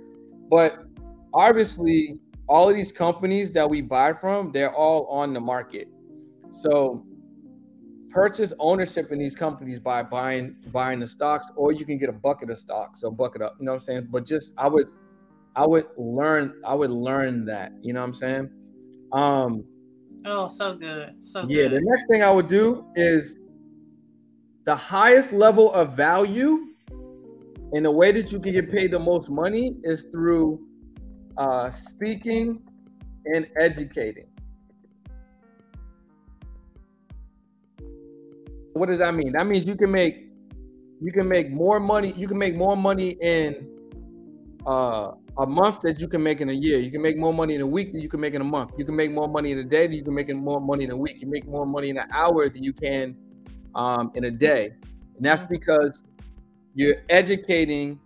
But 0.50 0.84
obviously 1.32 2.18
all 2.48 2.68
of 2.68 2.74
these 2.74 2.92
companies 2.92 3.52
that 3.52 3.68
we 3.68 3.82
buy 3.82 4.12
from 4.12 4.52
they're 4.52 4.74
all 4.74 5.06
on 5.06 5.32
the 5.32 5.40
market 5.40 5.88
so 6.52 7.04
purchase 8.10 8.52
ownership 8.58 9.12
in 9.12 9.18
these 9.18 9.34
companies 9.34 9.78
by 9.78 10.02
buying 10.02 10.56
buying 10.72 11.00
the 11.00 11.06
stocks, 11.06 11.46
or 11.56 11.72
you 11.72 11.84
can 11.84 11.98
get 11.98 12.08
a 12.08 12.12
bucket 12.12 12.50
of 12.50 12.58
stocks. 12.58 13.00
So 13.00 13.10
bucket 13.10 13.42
up, 13.42 13.56
you 13.58 13.66
know 13.66 13.72
what 13.72 13.82
I'm 13.82 13.84
saying? 13.84 14.08
But 14.10 14.24
just 14.24 14.54
I 14.56 14.68
would 14.68 14.88
I 15.54 15.66
would 15.66 15.86
learn 15.96 16.60
I 16.64 16.74
would 16.74 16.90
learn 16.90 17.44
that, 17.46 17.72
you 17.82 17.92
know 17.92 18.00
what 18.00 18.06
I'm 18.06 18.14
saying? 18.14 18.50
Um 19.12 19.64
Oh, 20.24 20.48
so 20.48 20.74
good. 20.74 21.22
So 21.22 21.42
yeah, 21.46 21.64
good. 21.64 21.72
the 21.72 21.80
next 21.82 22.06
thing 22.10 22.22
I 22.22 22.30
would 22.30 22.48
do 22.48 22.86
is 22.96 23.36
the 24.64 24.74
highest 24.74 25.32
level 25.32 25.72
of 25.72 25.96
value 25.96 26.66
and 27.72 27.84
the 27.84 27.90
way 27.90 28.10
that 28.12 28.32
you 28.32 28.40
can 28.40 28.52
get 28.52 28.70
paid 28.70 28.90
the 28.92 28.98
most 28.98 29.30
money 29.30 29.76
is 29.84 30.04
through 30.10 30.66
uh, 31.36 31.72
speaking 31.72 32.62
and 33.26 33.46
educating. 33.60 34.26
What 38.76 38.88
does 38.88 38.98
that 38.98 39.14
mean? 39.14 39.32
That 39.32 39.46
means 39.46 39.64
you 39.64 39.76
can 39.76 39.90
make 39.90 40.26
you 41.00 41.12
can 41.12 41.28
make 41.28 41.50
more 41.50 41.78
money. 41.80 42.12
You 42.16 42.28
can 42.28 42.38
make 42.38 42.54
more 42.54 42.76
money 42.76 43.16
in 43.20 43.68
uh, 44.66 45.12
a 45.38 45.46
month 45.46 45.80
that 45.82 46.00
you 46.00 46.08
can 46.08 46.22
make 46.22 46.40
in 46.40 46.48
a 46.48 46.52
year. 46.52 46.78
You 46.78 46.90
can 46.90 47.02
make 47.02 47.16
more 47.16 47.32
money 47.32 47.54
in 47.54 47.60
a 47.60 47.66
week 47.66 47.92
than 47.92 48.00
you 48.00 48.08
can 48.08 48.20
make 48.20 48.34
in 48.34 48.40
a 48.40 48.44
month. 48.44 48.72
You 48.78 48.84
can 48.84 48.96
make 48.96 49.12
more 49.12 49.28
money 49.28 49.52
in 49.52 49.58
a 49.58 49.64
day 49.64 49.86
than 49.86 49.96
you 49.96 50.04
can 50.04 50.14
make 50.14 50.28
in 50.28 50.38
more 50.38 50.60
money 50.60 50.84
in 50.84 50.90
a 50.90 50.96
week. 50.96 51.16
You 51.20 51.28
make 51.28 51.46
more 51.46 51.66
money 51.66 51.90
in 51.90 51.98
an 51.98 52.08
hour 52.12 52.48
than 52.48 52.62
you 52.62 52.72
can 52.72 53.16
um, 53.74 54.10
in 54.14 54.24
a 54.24 54.30
day, 54.30 54.72
and 55.16 55.24
that's 55.24 55.44
because 55.44 56.02
you're 56.74 56.96
educating 57.08 57.98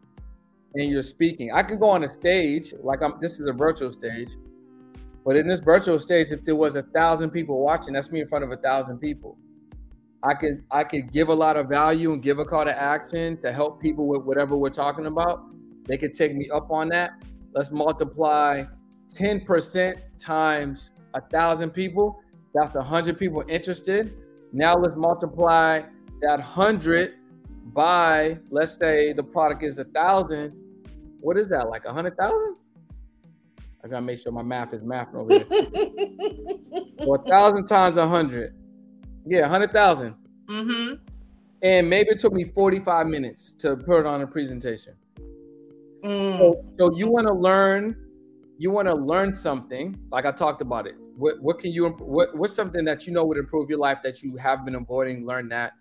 and 0.74 0.90
you're 0.90 1.02
speaking. 1.02 1.52
I 1.52 1.62
could 1.62 1.80
go 1.80 1.90
on 1.90 2.04
a 2.04 2.11
stage 2.11 2.74
like 2.83 3.02
I'm. 3.02 3.14
This 3.20 3.40
is 3.40 3.48
a 3.48 3.52
virtual 3.52 3.92
stage, 3.92 4.30
but 5.24 5.37
in 5.37 5.46
this 5.46 5.61
virtual 5.61 5.98
stage, 5.98 6.33
if 6.33 6.44
there 6.44 6.56
was 6.56 6.76
a 6.76 6.83
thousand 6.83 7.30
people 7.30 7.61
watching, 7.61 7.94
that's 7.94 8.11
me 8.11 8.20
in 8.20 8.28
front 8.28 8.44
of 8.44 8.50
a 8.50 8.56
thousand 8.56 8.98
people. 8.98 9.37
I 10.22 10.35
could 10.35 10.64
I 10.70 10.85
could 10.85 11.12
give 11.12 11.28
a 11.28 11.35
lot 11.35 11.56
of 11.56 11.68
value 11.68 12.12
and 12.12 12.22
give 12.22 12.38
a 12.38 12.44
call 12.44 12.64
to 12.64 12.78
action 12.78 13.40
to 13.42 13.52
help 13.52 13.80
people 13.80 14.06
with 14.06 14.22
whatever 14.22 14.56
we're 14.56 14.68
talking 14.68 15.06
about. 15.06 15.54
They 15.87 15.96
could 15.96 16.14
take 16.14 16.35
me 16.35 16.48
up 16.50 16.70
on 16.70 16.88
that. 16.88 17.12
Let's 17.54 17.70
multiply 17.70 18.64
10% 19.14 20.00
times 20.18 20.90
a 21.14 21.20
thousand 21.20 21.70
people. 21.70 22.22
That's 22.54 22.74
a 22.74 22.83
hundred 22.83 23.18
people 23.18 23.42
interested. 23.48 24.14
Now 24.52 24.76
let's 24.76 24.96
multiply 24.96 25.83
that 26.20 26.40
hundred 26.40 27.14
by 27.72 28.38
let's 28.50 28.76
say 28.76 29.14
the 29.14 29.22
product 29.22 29.62
is 29.62 29.78
a 29.78 29.85
thousand. 29.85 30.54
What 31.20 31.38
is 31.38 31.48
that? 31.48 31.70
Like 31.70 31.87
a 31.87 31.92
hundred 31.92 32.18
thousand? 32.18 32.56
I 33.83 33.88
gotta 33.88 34.02
make 34.02 34.18
sure 34.18 34.33
my 34.33 34.42
math 34.42 34.74
is 34.74 34.83
math 34.83 35.14
over 35.14 35.33
here. 35.33 35.46
so 37.00 37.14
a 37.14 37.22
thousand 37.26 37.66
times 37.66 37.96
a 37.96 38.06
hundred 38.06 38.54
yeah, 39.26 39.48
hundred 39.48 39.72
thousand. 39.72 40.14
Mm-hmm. 40.48 40.94
And 41.62 41.90
maybe 41.90 42.11
it 42.11 42.18
took 42.18 42.33
me 42.33 42.44
forty-five 42.44 43.06
minutes 43.06 43.52
to 43.54 43.76
put 43.76 44.06
on 44.06 44.22
a 44.22 44.26
presentation. 44.26 44.94
Mm. 46.04 46.38
So, 46.38 46.64
so 46.78 46.96
you 46.96 47.11
want 47.11 47.26
to 47.26 47.35
learn, 47.35 47.94
you 48.56 48.70
want 48.70 48.88
to 48.88 48.94
learn 48.94 49.35
something. 49.35 49.98
Like 50.11 50.24
I 50.24 50.33
talked 50.33 50.62
about 50.62 50.87
it. 50.87 50.94
What 51.16 51.40
what 51.42 51.59
can 51.59 51.72
you 51.72 51.88
what 51.88 52.35
what's 52.37 52.54
something 52.54 52.85
that 52.87 53.06
you 53.06 53.12
know 53.12 53.24
would 53.26 53.37
improve 53.37 53.68
your 53.68 53.78
life 53.78 53.98
that 54.04 54.22
you 54.22 54.37
have 54.37 54.64
been 54.64 54.74
avoiding? 54.74 55.26
Learn 55.26 55.48
that. 55.50 55.74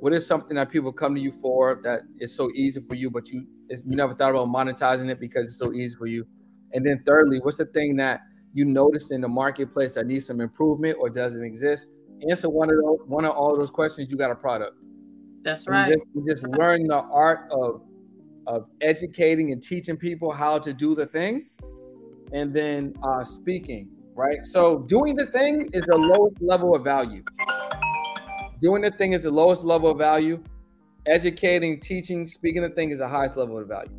What 0.00 0.12
is 0.14 0.26
something 0.26 0.56
that 0.56 0.70
people 0.70 0.92
come 0.92 1.14
to 1.14 1.20
you 1.20 1.30
for 1.30 1.80
that 1.84 2.00
is 2.18 2.34
so 2.34 2.50
easy 2.54 2.80
for 2.80 2.94
you, 2.94 3.10
but 3.10 3.28
you 3.28 3.46
you 3.68 3.96
never 3.96 4.14
thought 4.14 4.30
about 4.30 4.48
monetizing 4.48 5.10
it 5.10 5.20
because 5.20 5.46
it's 5.46 5.58
so 5.58 5.72
easy 5.72 5.94
for 5.94 6.06
you? 6.06 6.26
And 6.72 6.84
then 6.84 7.02
thirdly, 7.06 7.38
what's 7.40 7.58
the 7.58 7.66
thing 7.66 7.96
that 7.96 8.22
you 8.52 8.64
noticed 8.64 9.12
in 9.12 9.20
the 9.20 9.28
marketplace 9.28 9.94
that 9.94 10.06
needs 10.06 10.26
some 10.26 10.40
improvement 10.40 10.96
or 11.00 11.10
doesn't 11.10 11.44
exist? 11.44 11.86
Answer 12.28 12.48
one 12.48 12.70
of 12.70 12.76
those, 12.76 12.98
one 13.06 13.24
of 13.24 13.32
all 13.32 13.56
those 13.56 13.70
questions, 13.70 14.10
you 14.10 14.16
got 14.16 14.30
a 14.30 14.34
product. 14.34 14.76
That's 15.42 15.66
right. 15.66 15.88
You 16.14 16.24
just, 16.26 16.42
just 16.42 16.58
learn 16.58 16.86
the 16.86 17.02
art 17.12 17.48
of 17.50 17.82
of 18.46 18.66
educating 18.80 19.52
and 19.52 19.62
teaching 19.62 19.96
people 19.96 20.32
how 20.32 20.58
to 20.58 20.72
do 20.72 20.94
the 20.94 21.06
thing, 21.06 21.50
and 22.32 22.52
then 22.52 22.94
uh, 23.02 23.22
speaking. 23.24 23.88
Right. 24.14 24.44
So 24.44 24.80
doing 24.80 25.16
the 25.16 25.26
thing 25.26 25.70
is 25.72 25.82
the 25.86 25.96
lowest 25.96 26.42
level 26.42 26.74
of 26.74 26.84
value. 26.84 27.22
Doing 28.60 28.82
the 28.82 28.90
thing 28.90 29.12
is 29.12 29.22
the 29.22 29.30
lowest 29.30 29.64
level 29.64 29.92
of 29.92 29.98
value. 29.98 30.42
Educating, 31.06 31.80
teaching, 31.80 32.28
speaking 32.28 32.60
the 32.60 32.68
thing 32.68 32.90
is 32.90 32.98
the 32.98 33.08
highest 33.08 33.36
level 33.38 33.56
of 33.58 33.66
value. 33.66 33.90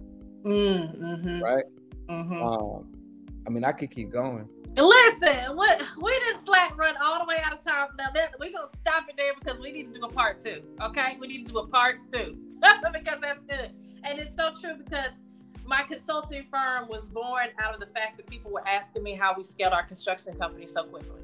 Mm, 0.45 0.99
mm-hmm. 0.99 1.43
Right. 1.43 1.63
Mm-hmm. 2.09 2.43
Um, 2.43 2.93
I 3.47 3.49
mean, 3.49 3.63
I 3.63 3.71
could 3.71 3.89
keep 3.89 4.11
going. 4.11 4.47
Listen, 4.77 5.57
what 5.57 5.81
we 6.01 6.11
didn't 6.11 6.45
slack 6.45 6.77
run 6.77 6.95
all 7.03 7.19
the 7.19 7.25
way 7.25 7.37
out 7.43 7.53
of 7.53 7.63
time. 7.63 7.89
Now 7.97 8.05
that 8.13 8.35
we're 8.39 8.53
gonna 8.53 8.67
stop 8.67 9.09
it 9.09 9.15
there 9.17 9.33
because 9.37 9.59
we 9.59 9.71
need 9.71 9.93
to 9.93 9.99
do 9.99 10.05
a 10.05 10.09
part 10.09 10.39
two. 10.39 10.61
Okay, 10.81 11.17
we 11.19 11.27
need 11.27 11.45
to 11.47 11.53
do 11.53 11.59
a 11.59 11.67
part 11.67 11.99
two 12.11 12.37
because 12.93 13.19
that's 13.21 13.41
good, 13.41 13.71
and 14.03 14.17
it's 14.17 14.33
so 14.37 14.53
true 14.61 14.75
because 14.77 15.11
my 15.65 15.83
consulting 15.83 16.45
firm 16.51 16.87
was 16.87 17.09
born 17.09 17.47
out 17.59 17.73
of 17.73 17.81
the 17.81 17.87
fact 17.87 18.17
that 18.17 18.27
people 18.27 18.51
were 18.51 18.65
asking 18.67 19.03
me 19.03 19.13
how 19.13 19.35
we 19.35 19.43
scaled 19.43 19.73
our 19.73 19.83
construction 19.83 20.33
company 20.35 20.67
so 20.67 20.83
quickly. 20.85 21.19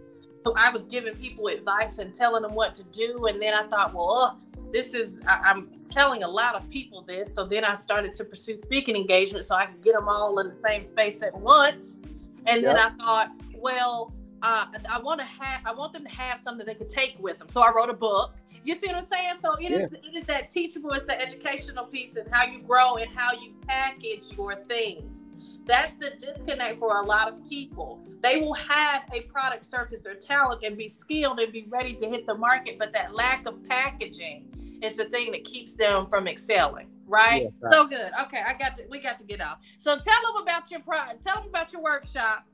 So 0.46 0.54
I 0.58 0.70
was 0.70 0.86
giving 0.86 1.16
people 1.16 1.48
advice 1.48 2.00
and 2.00 2.14
telling 2.14 2.42
them 2.42 2.54
what 2.54 2.76
to 2.76 2.84
do, 2.86 3.28
and 3.28 3.42
then 3.42 3.54
I 3.54 3.64
thought, 3.64 3.94
well, 3.94 4.12
uh, 4.14 4.36
this 4.74 4.94
is 4.94 5.22
I, 5.26 5.52
am 5.52 5.72
telling 5.90 6.24
a 6.24 6.28
lot 6.28 6.56
of 6.56 6.70
people 6.70 7.02
this. 7.02 7.34
So 7.34 7.46
then 7.46 7.64
I 7.64 7.76
started 7.76 8.12
to 8.14 8.26
pursue 8.26 8.58
speaking 8.58 8.98
engagement 8.98 9.46
so 9.46 9.56
I 9.56 9.68
could 9.68 9.82
get 9.82 9.94
them 9.94 10.10
all 10.10 10.38
in 10.40 10.48
the 10.48 10.54
same 10.54 10.84
space 10.84 11.24
at 11.24 11.34
once 11.34 12.04
and 12.48 12.64
then 12.64 12.78
I 12.78 12.90
thought, 12.90 13.32
well, 13.56 14.14
uh, 14.42 14.66
I 14.90 15.00
want 15.00 15.20
to 15.20 15.26
have, 15.26 15.62
I 15.66 15.74
want 15.74 15.94
them 15.94 16.04
to 16.04 16.10
have 16.12 16.40
something 16.40 16.66
they 16.66 16.76
could 16.76 16.90
take 16.90 17.18
with 17.20 17.40
them. 17.40 17.50
So 17.50 17.62
I 17.62 17.72
wrote 17.74 17.90
a 17.90 17.94
book. 17.94 18.36
You 18.64 18.76
see 18.76 18.88
what 18.88 18.98
I'm 18.98 19.02
saying? 19.04 19.36
So 19.40 19.56
it 19.56 19.72
is 19.72 19.92
yeah. 19.92 20.10
it 20.10 20.16
is 20.16 20.24
that 20.26 20.50
teachable, 20.50 20.92
it's 20.92 21.06
the 21.06 21.20
educational 21.20 21.86
piece 21.86 22.18
and 22.18 22.28
how 22.30 22.46
you 22.46 22.62
grow 22.62 22.96
and 22.96 23.10
how 23.16 23.32
you 23.32 23.54
package 23.66 24.24
your 24.36 24.56
things. 24.56 25.24
That's 25.66 25.94
the 25.94 26.12
disconnect 26.20 26.80
for 26.80 26.98
a 26.98 27.06
lot 27.06 27.32
of 27.32 27.48
people. 27.48 28.02
They 28.22 28.40
will 28.42 28.54
have 28.54 29.04
a 29.14 29.22
product, 29.24 29.66
service, 29.66 30.06
or 30.06 30.16
talent 30.16 30.64
and 30.64 30.78
be 30.78 30.88
skilled 30.88 31.40
and 31.40 31.52
be 31.52 31.66
ready 31.70 31.94
to 31.96 32.08
hit 32.08 32.26
the 32.26 32.36
market, 32.36 32.80
but 32.80 32.94
that 32.94 33.14
lack 33.14 33.46
of 33.46 33.64
packaging 33.68 34.80
is 34.82 34.96
the 34.96 35.06
thing 35.06 35.32
that 35.32 35.44
keeps 35.44 35.74
them 35.74 36.08
from 36.08 36.28
excelling. 36.28 36.88
Right? 37.08 37.44
Right. 37.44 37.72
So 37.72 37.88
good. 37.88 38.12
Okay, 38.24 38.44
I 38.46 38.54
got 38.54 38.76
to. 38.78 38.84
We 38.90 39.00
got 39.00 39.18
to 39.20 39.26
get 39.26 39.42
off. 39.42 39.60
So 39.78 39.98
tell 39.98 40.22
them 40.22 40.42
about 40.42 40.70
your 40.70 40.82
pro, 40.82 41.00
Tell 41.24 41.38
them 41.38 41.48
about 41.48 41.74
your 41.74 41.82
workshop. 41.82 42.46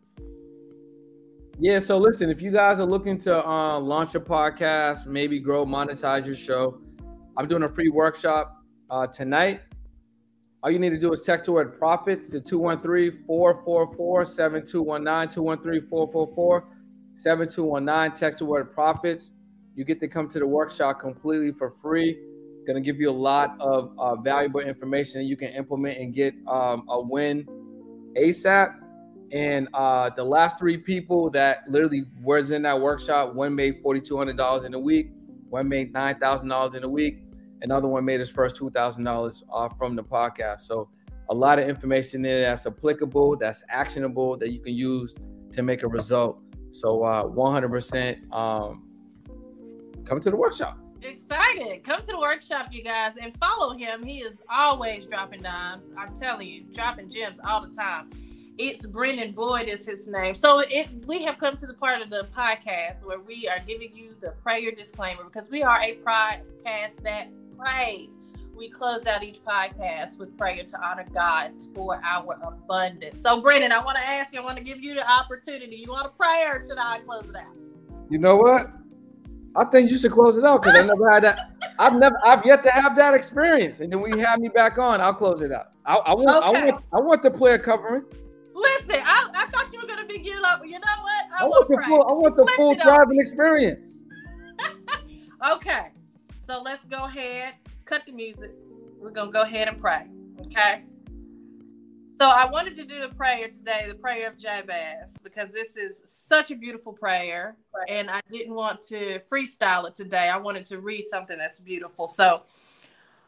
Yeah. 1.59 1.79
So 1.79 1.97
listen, 1.97 2.29
if 2.29 2.41
you 2.41 2.51
guys 2.51 2.79
are 2.79 2.85
looking 2.85 3.17
to 3.19 3.45
uh, 3.45 3.79
launch 3.79 4.15
a 4.15 4.19
podcast, 4.19 5.07
maybe 5.07 5.39
grow, 5.39 5.65
monetize 5.65 6.25
your 6.25 6.35
show, 6.35 6.79
I'm 7.37 7.47
doing 7.47 7.63
a 7.63 7.69
free 7.69 7.89
workshop 7.89 8.63
uh, 8.89 9.07
tonight 9.07 9.61
all 10.63 10.71
you 10.71 10.79
need 10.79 10.91
to 10.91 10.99
do 10.99 11.11
is 11.11 11.21
text 11.21 11.45
the 11.45 11.51
word 11.51 11.77
profits 11.77 12.29
to 12.29 12.39
213 12.39 13.25
444 13.27 14.25
7219. 14.25 15.35
213 15.35 15.89
444 15.89 16.67
7219. 17.15 18.17
Text 18.17 18.39
the 18.39 18.45
word 18.45 18.73
profits. 18.73 19.31
You 19.75 19.83
get 19.83 19.99
to 19.99 20.07
come 20.07 20.29
to 20.29 20.39
the 20.39 20.47
workshop 20.47 21.01
completely 21.01 21.51
for 21.51 21.69
free. 21.69 22.17
Going 22.65 22.75
to 22.75 22.81
give 22.81 22.99
you 22.99 23.09
a 23.09 23.11
lot 23.11 23.55
of 23.59 23.91
uh, 23.97 24.15
valuable 24.15 24.61
information 24.61 25.23
you 25.23 25.37
can 25.37 25.49
implement 25.49 25.97
and 25.97 26.13
get 26.13 26.33
um, 26.47 26.85
a 26.89 27.01
win 27.01 27.45
ASAP. 28.17 28.75
And 29.31 29.67
uh, 29.73 30.11
the 30.15 30.23
last 30.23 30.59
three 30.59 30.77
people 30.77 31.29
that 31.31 31.63
literally 31.67 32.05
was 32.21 32.51
in 32.51 32.61
that 32.61 32.79
workshop, 32.79 33.33
one 33.33 33.55
made 33.55 33.83
$4,200 33.83 34.65
in 34.65 34.73
a 34.75 34.79
week, 34.79 35.11
one 35.49 35.67
made 35.67 35.91
$9,000 35.93 36.75
in 36.75 36.83
a 36.83 36.89
week 36.89 37.23
Another 37.63 37.87
one 37.87 38.03
made 38.03 38.19
his 38.19 38.29
first 38.29 38.57
two 38.57 38.69
thousand 38.69 39.05
dollars 39.05 39.41
off 39.49 39.77
from 39.77 39.95
the 39.95 40.03
podcast. 40.03 40.61
So 40.61 40.89
a 41.29 41.33
lot 41.33 41.59
of 41.59 41.67
information 41.67 42.21
there 42.21 42.41
that's 42.41 42.65
applicable, 42.65 43.37
that's 43.37 43.63
actionable, 43.69 44.37
that 44.37 44.51
you 44.51 44.59
can 44.59 44.73
use 44.73 45.15
to 45.53 45.63
make 45.63 45.83
a 45.83 45.87
result. 45.87 46.41
So 46.71 47.03
uh, 47.03 47.23
100% 47.23 48.33
um, 48.33 48.83
come 50.05 50.19
to 50.19 50.29
the 50.29 50.35
workshop. 50.35 50.77
Excited. 51.03 51.83
Come 51.83 52.01
to 52.01 52.07
the 52.07 52.17
workshop, 52.17 52.67
you 52.71 52.81
guys, 52.81 53.13
and 53.21 53.37
follow 53.37 53.75
him. 53.75 54.03
He 54.03 54.19
is 54.19 54.41
always 54.49 55.05
dropping 55.05 55.41
dimes. 55.41 55.91
I'm 55.97 56.15
telling 56.15 56.47
you, 56.47 56.63
dropping 56.73 57.09
gems 57.09 57.39
all 57.45 57.61
the 57.65 57.75
time. 57.75 58.09
It's 58.57 58.85
Brendan 58.85 59.33
Boyd 59.33 59.67
is 59.67 59.85
his 59.85 60.07
name. 60.07 60.35
So 60.35 60.59
it 60.59 60.87
we 61.07 61.23
have 61.23 61.37
come 61.39 61.57
to 61.57 61.65
the 61.65 61.73
part 61.73 62.01
of 62.01 62.09
the 62.09 62.27
podcast 62.35 63.03
where 63.03 63.19
we 63.19 63.47
are 63.47 63.59
giving 63.67 63.95
you 63.95 64.15
the 64.21 64.31
prayer 64.43 64.71
disclaimer 64.71 65.23
because 65.23 65.49
we 65.49 65.63
are 65.63 65.81
a 65.81 65.95
podcast 66.05 67.03
that 67.03 67.29
prays. 67.57 68.11
We 68.55 68.69
close 68.69 69.07
out 69.07 69.23
each 69.23 69.39
podcast 69.39 70.19
with 70.19 70.37
prayer 70.37 70.63
to 70.63 70.85
honor 70.85 71.05
God 71.11 71.53
for 71.73 71.99
our 72.03 72.39
abundance. 72.43 73.19
So, 73.19 73.41
Brendan, 73.41 73.71
I 73.71 73.83
want 73.83 73.97
to 73.97 74.07
ask 74.07 74.31
you, 74.31 74.39
I 74.39 74.43
want 74.45 74.57
to 74.57 74.63
give 74.63 74.83
you 74.83 74.93
the 74.93 75.11
opportunity. 75.11 75.75
You 75.75 75.91
want 75.91 76.05
to 76.05 76.11
pray 76.11 76.45
or 76.47 76.63
should 76.63 76.77
I 76.77 76.99
close 76.99 77.29
it 77.29 77.35
out? 77.35 77.57
You 78.11 78.19
know 78.19 78.37
what? 78.37 78.67
I 79.55 79.65
think 79.65 79.91
you 79.91 79.97
should 79.97 80.11
close 80.11 80.37
it 80.37 80.43
out 80.43 80.61
because 80.61 80.77
I 80.77 80.83
never 80.83 81.09
had 81.11 81.23
that. 81.23 81.51
I've 81.77 81.95
never, 81.95 82.15
I've 82.23 82.45
yet 82.45 82.63
to 82.63 82.71
have 82.71 82.95
that 82.95 83.13
experience. 83.13 83.79
And 83.79 83.91
then 83.91 84.01
when 84.01 84.17
you 84.17 84.23
have 84.25 84.39
me 84.39 84.49
back 84.49 84.77
on, 84.77 84.99
I'll 84.99 85.13
close 85.13 85.41
it 85.41 85.51
out. 85.51 85.67
I, 85.85 85.95
I 85.95 86.13
want, 86.13 86.29
okay. 86.29 86.45
I 86.45 86.71
want, 86.71 86.85
I 86.93 86.99
want 86.99 87.23
the 87.23 87.31
player 87.31 87.59
covering. 87.59 88.03
Listen, 88.55 89.01
I, 89.03 89.29
I 89.35 89.45
thought 89.51 89.71
you 89.71 89.79
were 89.79 89.87
gonna 89.87 90.05
be 90.05 90.17
geared 90.17 90.43
up. 90.43 90.61
You 90.65 90.73
know 90.73 91.01
what? 91.01 91.25
I, 91.39 91.43
I 91.43 91.47
want 91.47 91.67
the 91.69 91.81
full, 91.85 92.03
I 92.07 92.11
want 92.13 92.35
the 92.35 92.51
full 92.55 92.75
driving 92.75 93.19
experience. 93.19 94.01
okay. 95.51 95.91
So 96.45 96.61
let's 96.61 96.83
go 96.85 97.05
ahead, 97.05 97.53
cut 97.85 98.05
the 98.05 98.11
music. 98.11 98.51
We're 98.99 99.11
going 99.11 99.27
to 99.27 99.33
go 99.33 99.41
ahead 99.41 99.67
and 99.67 99.77
pray. 99.77 100.07
Okay. 100.45 100.83
So 102.23 102.29
I 102.29 102.45
wanted 102.45 102.77
to 102.77 102.85
do 102.85 103.01
the 103.01 103.09
prayer 103.09 103.49
today, 103.49 103.83
the 103.85 103.95
prayer 103.95 104.29
of 104.29 104.37
Jabez, 104.37 105.17
because 105.25 105.51
this 105.51 105.75
is 105.75 106.01
such 106.05 106.51
a 106.51 106.55
beautiful 106.55 106.93
prayer. 106.93 107.57
And 107.89 108.09
I 108.09 108.21
didn't 108.29 108.53
want 108.53 108.81
to 108.83 109.19
freestyle 109.29 109.85
it 109.89 109.93
today. 109.93 110.29
I 110.29 110.37
wanted 110.37 110.65
to 110.67 110.79
read 110.79 111.05
something 111.05 111.37
that's 111.37 111.59
beautiful. 111.59 112.07
So, 112.07 112.43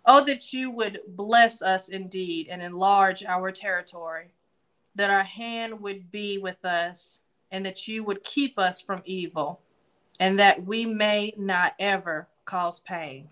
oh, 0.06 0.24
that 0.24 0.54
you 0.54 0.72
would 0.72 1.02
bless 1.10 1.62
us 1.62 1.90
indeed 1.90 2.48
and 2.50 2.62
enlarge 2.62 3.22
our 3.26 3.52
territory, 3.52 4.30
that 4.96 5.10
our 5.10 5.24
hand 5.24 5.82
would 5.82 6.10
be 6.10 6.38
with 6.38 6.64
us, 6.64 7.20
and 7.52 7.66
that 7.66 7.90
you 7.90 8.02
would 8.06 8.24
keep 8.24 8.58
us 8.58 8.80
from 8.80 9.02
evil, 9.04 9.60
and 10.22 10.40
that 10.40 10.66
we 10.66 10.86
may 10.86 11.34
not 11.36 11.74
ever 11.80 12.30
cause 12.46 12.80
pain. 12.80 13.28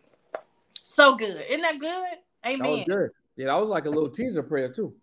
So 0.82 1.16
good. 1.16 1.46
Isn't 1.48 1.62
that 1.62 1.80
good? 1.80 2.18
Amen. 2.46 2.60
That 2.60 2.70
was 2.70 2.84
good. 2.86 3.10
Yeah, 3.38 3.46
that 3.46 3.62
was 3.62 3.70
like 3.70 3.86
a 3.86 3.90
little 3.90 4.10
teaser 4.10 4.44
prayer 4.44 4.68
too. 4.68 4.94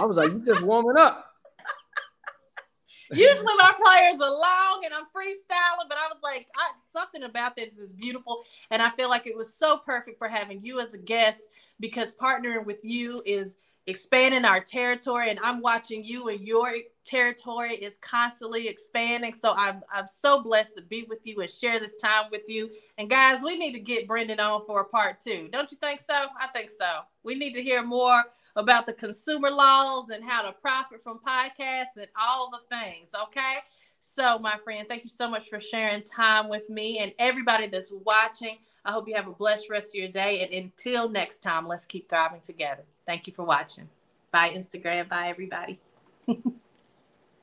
I 0.00 0.06
was 0.06 0.16
like, 0.16 0.32
you 0.32 0.42
just 0.42 0.62
warming 0.62 0.96
up. 0.96 1.26
Usually 3.12 3.54
my 3.58 3.72
prayers 3.84 4.20
are 4.20 4.30
long 4.30 4.82
and 4.84 4.94
I'm 4.94 5.04
freestyling, 5.14 5.88
but 5.88 5.98
I 5.98 6.08
was 6.08 6.18
like, 6.22 6.46
I, 6.56 6.70
something 6.90 7.24
about 7.24 7.54
this 7.54 7.76
is 7.76 7.92
beautiful. 7.92 8.44
And 8.70 8.80
I 8.80 8.90
feel 8.90 9.10
like 9.10 9.26
it 9.26 9.36
was 9.36 9.52
so 9.52 9.76
perfect 9.76 10.16
for 10.16 10.28
having 10.28 10.64
you 10.64 10.80
as 10.80 10.94
a 10.94 10.98
guest 10.98 11.40
because 11.80 12.12
partnering 12.12 12.64
with 12.64 12.78
you 12.82 13.22
is 13.26 13.56
expanding 13.86 14.44
our 14.44 14.60
territory 14.60 15.30
and 15.30 15.40
I'm 15.42 15.60
watching 15.60 16.04
you 16.04 16.28
and 16.28 16.46
your 16.46 16.72
territory 17.04 17.74
is 17.74 17.98
constantly 18.00 18.68
expanding. 18.68 19.34
So 19.34 19.52
I'm 19.56 19.82
I'm 19.92 20.06
so 20.06 20.42
blessed 20.42 20.76
to 20.76 20.82
be 20.82 21.04
with 21.08 21.26
you 21.26 21.40
and 21.40 21.50
share 21.50 21.80
this 21.80 21.96
time 21.96 22.26
with 22.30 22.42
you. 22.46 22.70
And 22.96 23.10
guys, 23.10 23.42
we 23.42 23.58
need 23.58 23.72
to 23.72 23.80
get 23.80 24.06
Brendan 24.06 24.40
on 24.40 24.64
for 24.66 24.80
a 24.80 24.84
part 24.84 25.20
two. 25.20 25.48
Don't 25.52 25.70
you 25.70 25.76
think 25.78 26.00
so? 26.00 26.26
I 26.38 26.46
think 26.48 26.70
so. 26.70 27.00
We 27.24 27.34
need 27.34 27.54
to 27.54 27.62
hear 27.62 27.82
more 27.82 28.22
about 28.56 28.86
the 28.86 28.92
consumer 28.92 29.50
laws 29.50 30.10
and 30.10 30.24
how 30.24 30.42
to 30.42 30.52
profit 30.52 31.02
from 31.02 31.20
podcasts 31.26 31.96
and 31.96 32.08
all 32.20 32.50
the 32.50 32.76
things. 32.76 33.10
Okay. 33.22 33.56
So, 34.00 34.38
my 34.38 34.56
friend, 34.64 34.88
thank 34.88 35.02
you 35.04 35.10
so 35.10 35.28
much 35.28 35.48
for 35.50 35.60
sharing 35.60 36.02
time 36.02 36.48
with 36.48 36.68
me 36.70 36.98
and 36.98 37.12
everybody 37.18 37.66
that's 37.66 37.92
watching. 38.04 38.56
I 38.84 38.92
hope 38.92 39.06
you 39.06 39.14
have 39.14 39.28
a 39.28 39.32
blessed 39.32 39.68
rest 39.68 39.88
of 39.88 39.94
your 39.96 40.08
day. 40.08 40.42
And 40.42 40.52
until 40.52 41.08
next 41.08 41.42
time, 41.42 41.68
let's 41.68 41.84
keep 41.84 42.08
thriving 42.08 42.40
together. 42.40 42.84
Thank 43.04 43.26
you 43.26 43.34
for 43.34 43.44
watching. 43.44 43.88
Bye, 44.32 44.50
Instagram. 44.50 45.08
Bye, 45.08 45.28
everybody. 45.28 45.78